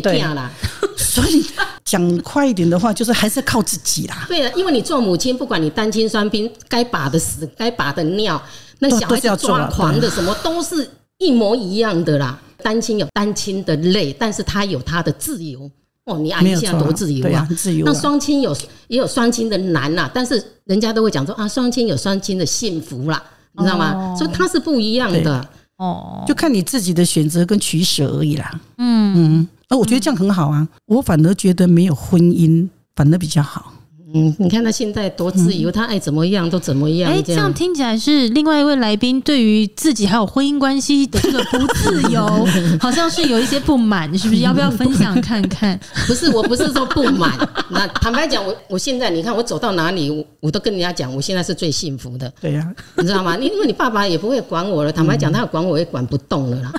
[0.00, 0.48] 对啦。
[0.96, 1.44] 所以
[1.84, 4.26] 讲快一点的话，就是还是靠自己啦。
[4.28, 8.40] 对了，因为你做母亲，不管你单亲双亲，该把的屎，该把的尿，
[8.78, 12.38] 那小孩子抓狂的什么，都是一模一样的啦。
[12.62, 15.70] 单亲有单亲的累，但是他有他的自由。
[16.04, 17.92] 哦，你阿姨现在多自由啊，啊自由啊。
[17.92, 23.92] 那双亲有也有双亲的难呐、啊，但是人家都会讲说啊，双亲有双亲的幸福啦，你知道吗？
[23.94, 25.46] 哦、所以他是不一样的
[25.76, 28.58] 哦，就看你自己的选择跟取舍而已啦。
[28.78, 33.74] 嗯嗯，那我觉得这样很好啊，我反而觉得没有婚姻反而比较好。
[34.14, 37.10] 嗯，你看他现在多自由，嗯、他爱怎么样都怎么样。
[37.10, 42.26] 哎、欸，这样听起来是另外一位来宾对于自己还有婚姻关系的这个不自由，
[42.80, 44.40] 好像是有一些不满，是不是？
[44.40, 45.78] 要不要分享看看？
[46.08, 47.30] 不是，我不是说不满。
[47.70, 52.32] 那坦白讲，我我现在你看我走到哪里，我我都跟人家讲，我现在是最幸福的。
[52.40, 53.36] 对呀、啊，你知道吗？
[53.36, 54.90] 因因为你爸爸也不会管我了。
[54.90, 56.72] 坦白讲，他要管我也管不动了啦。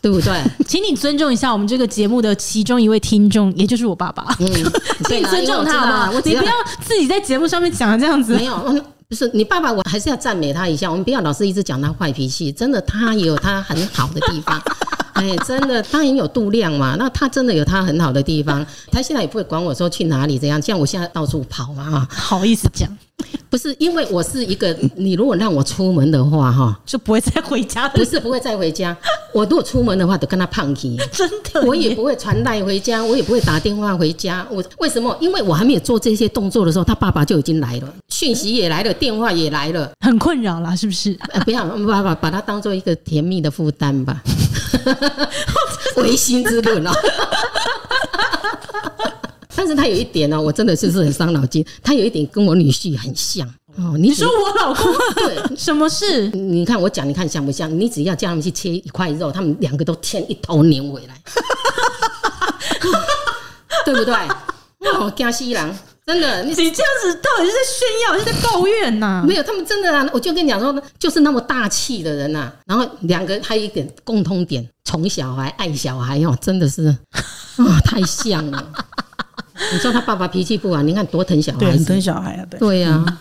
[0.00, 0.42] 对不对？
[0.66, 4.24] 请你尊重一下我们这个节目的其中一位听众，也就是我爸爸。
[4.38, 4.46] 嗯，
[5.08, 6.22] 请你尊重他好不好？
[6.24, 8.34] 你不要自己在节目上面讲这样子。
[8.34, 10.90] 没有，不是你爸爸，我还是要赞美他一下。
[10.90, 14.60] 我们不要老是一直讲他坏脾气，真的，他也有他很好的地方。
[15.14, 16.96] 哎，真的，他很有度量嘛。
[16.98, 18.64] 那他真的有他很好的地方。
[18.90, 21.90] 他现在也不会管我说去哪里怎样，像我现在到处跑嘛。
[21.90, 22.88] 哈，好意思讲。
[23.48, 27.88] 不是因为我是一个，你如果让我出门的话，哈，就不会再回家。
[27.88, 28.96] 不是不会再回家，
[29.34, 30.96] 我如果出门的话，都跟他胖起。
[31.12, 34.46] 真的，我也不会传赖回家，我也不会打电话回家。
[34.50, 35.16] 我为什么？
[35.20, 41.18] 因为我还没有做这些动作的时候，他爸爸就已经来了，讯息也来了，电话也来了，很困扰啦，是不是？
[41.32, 44.22] 呃，不要，爸爸把它当做一个甜蜜的负担吧，
[45.96, 46.90] 违心之论哦。
[49.60, 51.62] 但是他有一点呢，我真的就是很伤脑筋。
[51.82, 53.46] 他有一点跟我女婿很像
[53.76, 53.94] 哦。
[53.98, 56.30] 你说我老公 对什么事？
[56.30, 57.70] 你看我讲，你看像不像？
[57.78, 61.14] 你只要叫他们去切一块肉，他们两个都牵一头牛回来，
[63.84, 64.14] 对不对？
[64.94, 69.24] 哦，江西人真的，你这样子到底是在炫耀，是在抱怨呐、啊？
[69.26, 70.08] 没有，他们真的啊！
[70.10, 72.50] 我就跟你讲说，就是那么大气的人呐、啊。
[72.64, 76.98] 然后两个还有一点共通点，宠小孩、爱小孩哦，真的是啊、
[77.58, 78.72] 哦，太像了。
[79.72, 83.18] 你知道他爸爸脾气不好，你看多疼小孩，对，很疼小孩啊，对，对呀、啊。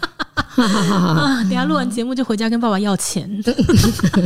[0.59, 3.29] 啊，等下录完节目就回家跟爸爸要钱。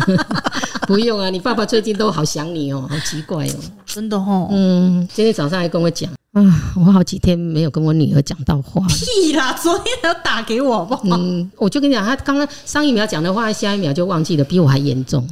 [0.88, 3.56] 不用啊，你爸爸最近都好想你哦，好奇怪哦，
[3.86, 4.48] 真的哦。
[4.52, 6.10] 嗯，今天早上还跟我讲。
[6.34, 6.42] 啊，
[6.76, 8.84] 我好几天没有跟我女儿讲到话。
[8.88, 9.54] 屁啦！
[9.54, 11.02] 昨天还要打给我，好不好？
[11.16, 15.28] 嗯，我就跟你讲，她刚刚上一秒讲的话，下一秒就忘记了，比我还严重。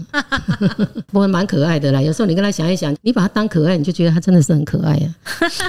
[1.11, 1.99] 不过蛮可爱的啦。
[1.99, 5.09] 有时候你跟她想一想，你把她当可爱，你就觉得她真的是很可爱啊。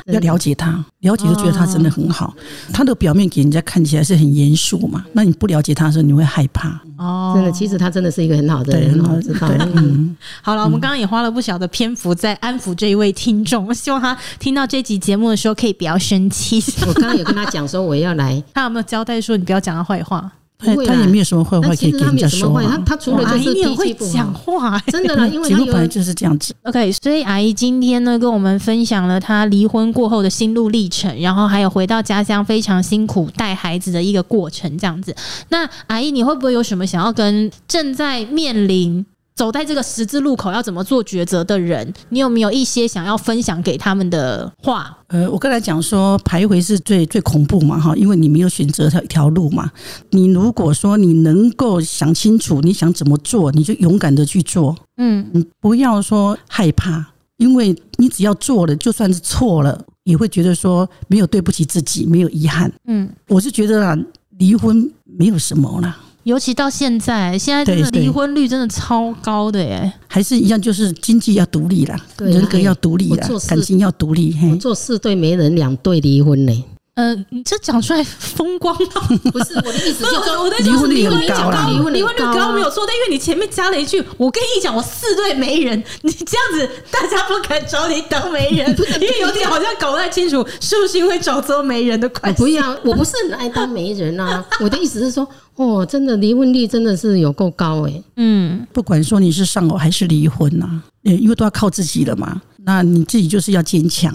[0.13, 2.35] 要了解她，了解就觉得她真的很好。
[2.71, 6.79] 她的表面给人家看起来是很严肃嘛，那你不了解她的时候，你会害怕。
[6.99, 9.49] 哦，真的，其实她真的是一个很好的人，很好知道。
[9.77, 15.22] 嗯，好了，我们刚刚也花了不小的篇幅在安抚这一位听众，希望他听到这集节目。
[15.31, 16.63] 的时候可以不要生气。
[16.87, 20.31] 我刚刚有跟他讲说我要来，他有没有交代说你不要讲他坏话？
[20.65, 22.63] 他他也没有什么坏话可以跟人家说。
[22.63, 26.55] 他他除了就是脾气不好，讲话真的啦，因为节目本来就是这样子。
[26.63, 35.13] OK，所以阿姨今天呢跟我们分享了她离婚过后的心路历程，然后还有回到家乡非常辛苦带孩子的一个过程，这样子。
[35.49, 39.05] 那阿姨你会不会有什么想要跟正在面临？
[39.43, 44.97] 走在这个十字路口要怎么做抉择的人，你有没有一些想要分享给他们的话？
[45.09, 49.69] 呃，我刚才讲说徘徊是最最恐怖嘛，哈，因为你没有选择一条路嘛。
[50.11, 54.77] 你如果说你能够想清楚你想怎么做，你就勇敢的去做。
[54.99, 57.05] 嗯，你不要说害怕，
[57.39, 62.73] 因为你只要做了，就算是错了，也会觉得说没有对不起自己，没有遗憾。
[62.87, 63.99] 嗯，我是觉得啊，
[64.39, 65.97] 离婚没有什么了。
[66.25, 74.37] 尤其到现在，现在真的离婚率真的超高的耶，还是一样，就是经济要独立啦，人格要独立啦，感情要独立。
[74.51, 76.65] 我做四对没人，两对离婚呢。
[76.95, 79.09] 呃，你这讲出来风光吗？
[79.33, 88.69] 不是我的意思， 就是我的意思，离婚率很高，离婚率高没有错，但因为你前面加了一句，我跟你讲，我四对媒人，你这样子大家不敢找你当媒人，
[89.01, 92.43] 因为有点好像搞不太清楚是不是因为找错媒人的关系。
[92.43, 95.27] 不要，我不是很爱当媒人啊，我的意思是说，
[95.57, 98.03] 哦，真的离婚率真的是有够高哎。
[98.17, 100.69] 嗯，不管说你是丧偶还是离婚呐，
[101.05, 104.15] 因为都要靠自己了嘛，那你自己就是要坚强，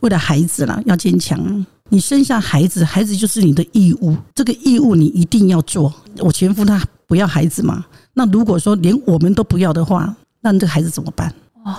[0.00, 1.64] 为了孩子啦，要坚强。
[1.88, 5.92] 你生下孩子，孩子就是你的义务，这个义务你一定要做。
[6.18, 7.84] 我前夫他不要孩子嘛，
[8.14, 11.32] 那如果说连我们都不要的话，那这个孩子怎么办？
[11.64, 11.74] 哦，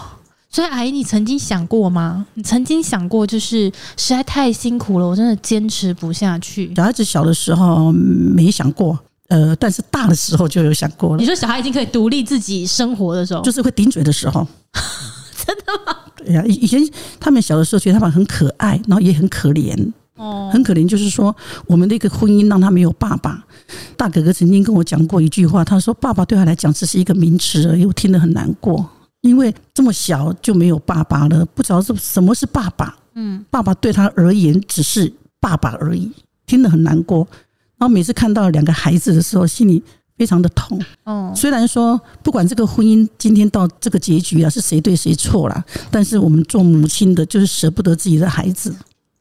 [0.50, 2.26] 所以阿姨，你曾经想过吗？
[2.36, 6.74] 你曾经想过，就是实在太辛苦了，我真的坚持不下去。
[6.76, 8.98] 小孩子小的时候没想过，
[9.28, 11.18] 呃，但是大的时候就有想过了。
[11.18, 14.48] 你说小孩已经可以独立自己生活的时候，就是会顶嘴的时候，
[15.46, 15.98] 真的吗？
[16.16, 16.82] 对呀，以以前
[17.20, 19.92] 他们小的时候觉得他们很可爱，然后也很可怜。
[20.18, 23.44] 哦，很可怜，就是说我们的一个婚姻让他没有爸爸。
[23.96, 28.88] 大哥哥曾经跟我讲过一句话，他说：“爸爸对他来讲只是一个名词而已。”我听得很难过，
[29.22, 32.96] 因为这么小就没有爸爸了，不知道是什么是爸爸。
[33.16, 36.12] 嗯，爸爸对他而言只是爸爸而已，
[36.46, 37.28] 听得很难过。
[37.78, 39.84] 然后每次看到两个孩子的时候，心里
[40.18, 40.80] 非常的痛。
[41.04, 48.74] 哦，虽然说不管这个婚姻今天到这个结局啊，是谁对谁错了，但是我们做母亲的，就是舍不得自己的孩子。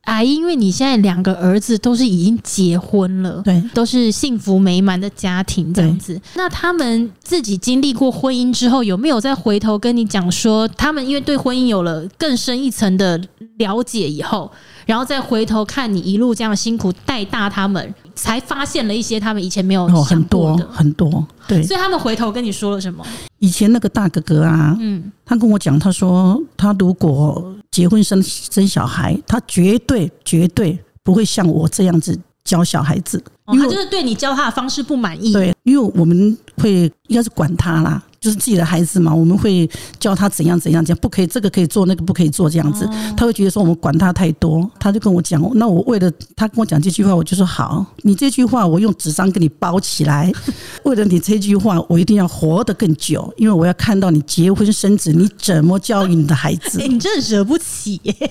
[0.07, 6.21] 阿姨，因为你现在两个儿子都是已经结婚了，对，都是幸福美满的家庭这样子。
[6.35, 13.21] 那他们自己经历过婚姻之后，有没有再回头跟你讲说，他们因为对婚姻有了更深一层的
[13.59, 14.51] 了解以后，
[14.87, 21.27] 然后再回头看你一路这样辛苦带大他们，才发现了一些他们以前没有想过的、哦、很多很多。
[21.47, 23.07] 对，所以他们回头跟你说了什么？
[23.39, 27.53] 以前那个大哥哥啊，嗯，他跟我讲，他说他如果。
[27.69, 35.31] 结婚生生小孩，他绝对绝对不会像我这样子教小孩子，因为他就是对你教他的方式不满意。
[35.31, 38.03] 对，因为我们会应该是管他啦。
[38.27, 39.71] 就是自己的孩子嘛，我们会
[40.01, 42.85] 教他怎样怎样讲，不可以这个可以做，那个不可以做，这样子，
[43.17, 50.33] 他会觉得说我们管他太多，他就跟我讲，那我为了他跟我讲这句话，我就说好，你这句话我用纸张给你包起来，
[50.83, 56.81] 为了你这句话，我一定要活得更久，因为我要看到你结婚生子，你怎么教育你的孩子？
[56.81, 58.31] 欸， 你真的惹不起耶！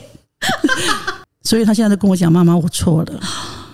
[1.44, 3.20] 所以他现在就跟我讲，妈妈，我错了，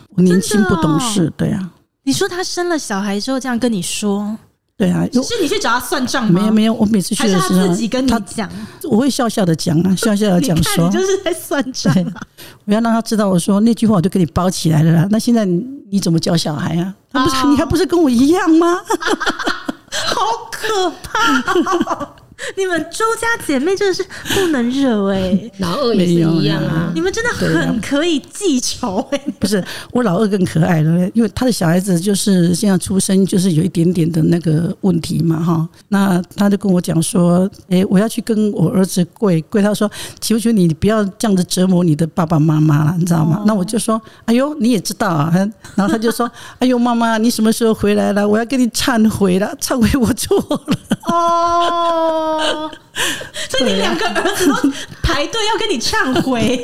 [0.10, 1.72] 我年轻不懂事，对啊。
[2.04, 4.38] 你说他生了小孩之后这样跟你说？
[4.82, 6.42] 对啊，是你去找他算账吗？
[6.42, 8.50] 没有没有，我每次去的时候，他自己跟你讲，
[8.90, 12.22] 我会笑笑的讲啊， 笑笑的讲说，你就是在算账啊。
[12.66, 15.08] 我要让他知道，我说那句话我就给你包起来了啦。
[15.12, 16.94] 那现在你怎么教小孩啊？
[17.12, 18.80] 他不是你还不是跟我一样吗？
[19.92, 22.16] 好可怕！
[22.58, 26.92] 你们周家姐妹真的是不能惹哎、欸，老二也是一样啊。
[26.94, 29.34] 你们真的很可以记仇哎、欸。
[29.40, 35.68] 不是我老二更可爱了，因为他的小孩子就是现在出生就是有一点点的那个问题嘛哈。
[35.90, 39.62] 那他就跟我讲说，哎，我要去跟我儿子跪跪。
[39.62, 39.90] 他说，
[40.20, 43.44] 求求你不要这样子折磨你的爸爸妈妈了，你知道吗？
[43.46, 45.32] 那我就说，哎呦，你也知道啊。
[45.76, 46.30] 然后他就说，
[46.60, 48.28] 哎呦，妈妈，你什么时候回来了？
[48.28, 50.78] 我要跟你忏悔了，忏悔我错了。
[51.06, 52.31] 哦。
[52.38, 52.72] 哦，
[53.50, 54.54] 所以你两个儿子都
[55.02, 56.58] 排队要跟你忏悔，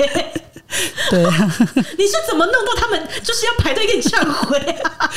[1.10, 1.56] 对啊，
[1.98, 5.10] 你是怎么弄到他们就是要排队跟你忏悔啊？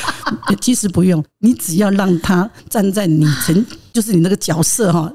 [0.61, 5.11] 其实不用，你只要让他站在你前，就是你那个角色哈。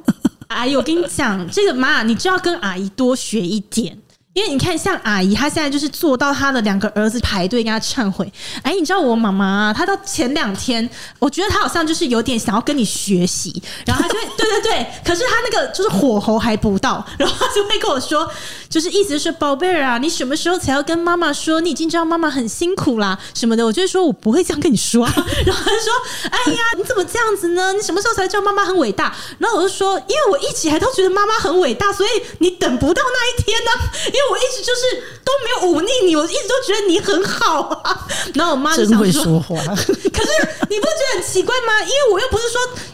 [0.49, 3.99] 哎呦，我跟你讲，这个妈，你就要跟阿姨多学一点。
[4.37, 8.31] 因为你看，像阿姨，她现在就是做到她的两个儿子排队跟她忏悔。
[8.63, 10.87] 哎，你知道我妈妈，她到前两天，
[11.19, 18.31] 我觉得她好像就是有点想要跟你学习，然后她就会对对对， 可是她那个就是火候还不到，然后她就会跟我说，
[18.69, 23.65] 就是意思是，宝贝儿啊，你什么时候才要跟妈妈说，你已经知道妈妈很辛苦啦什么的？
[23.65, 25.11] 我就会说我不会这样跟你说啊。
[25.47, 27.73] 然后她说，哎呀，你怎么这样子呢？
[27.73, 29.17] 你什么时候才知道妈妈很伟大？
[29.39, 32.11] 然后我就说，因为我一直还都觉得妈妈很伟大，所以
[32.41, 33.71] 你等不到那一天呢，
[34.09, 34.26] 因为。
[34.31, 34.81] 我一直就是
[35.25, 38.07] 都没有忤逆你，我一直都觉得你很好啊。
[38.35, 40.31] 然后我妈就想说，说话 可是
[40.69, 41.81] 你不觉得很奇怪吗？
[41.83, 42.45] 因为我又不是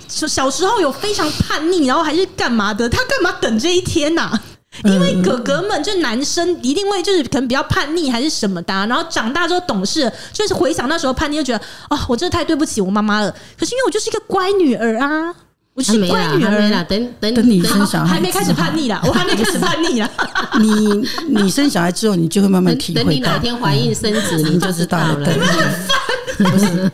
[0.09, 2.89] 说小时候有非常叛逆，然后还是干嘛的？
[2.89, 4.39] 他干嘛等这一天呐？
[4.85, 13.31] 因为哥哥们就男生一定会就是可能比较叛逆还是什么的，然后长大之后懂事，就是回想那时候叛逆，就觉得哦，我真的太对不起我妈妈了。
[13.59, 15.35] 可是因为我就是一个乖女儿啊。
[15.75, 20.11] 我是乖女儿啦，等等等你生小孩，还没开始叛逆啦，我还没开始叛逆啦。
[20.61, 23.03] 你你生小孩之后，你就会慢慢体会。
[23.03, 25.27] 等你哪天怀孕生子，你就知道了。
[26.51, 26.91] 不是。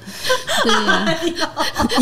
[0.64, 1.06] 对啊，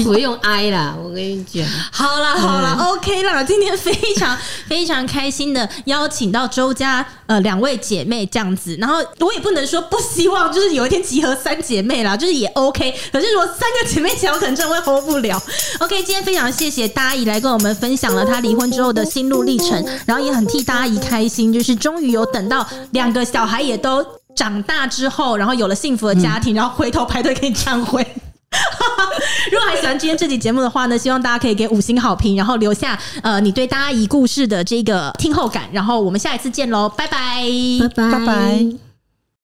[0.05, 1.65] 不用哀啦，我跟你讲。
[1.93, 3.45] 好了好了，OK 了。
[3.45, 4.37] 今天非常
[4.67, 12.95] 非常开心的邀请到周家呃两位姐妹这样子，然后我也不能说不希望，就是有一天集合三姐妹啦，就是也 OK。
[13.13, 15.41] 可是如果三个姐妹起来，我可能真的会 hold 不了。
[15.81, 24.05] OK，今天非常谢谢大阿姨来跟我们分享了她离婚之后的心路历程，然后也很替大阿姨开心，就是终于有等到两个小孩也都
[24.37, 28.07] 长大之后，然后有了幸福的家庭，然后回头排队给你忏悔。
[29.51, 37.43] 如果还喜欢今天这期节目的话呢，希望大家可以给五星好评，然后留下呃你对大阿姨故事的这个听后感，然后我们下一次见喽，拜拜，
[37.81, 38.19] 拜拜。
[38.19, 38.86] 拜拜。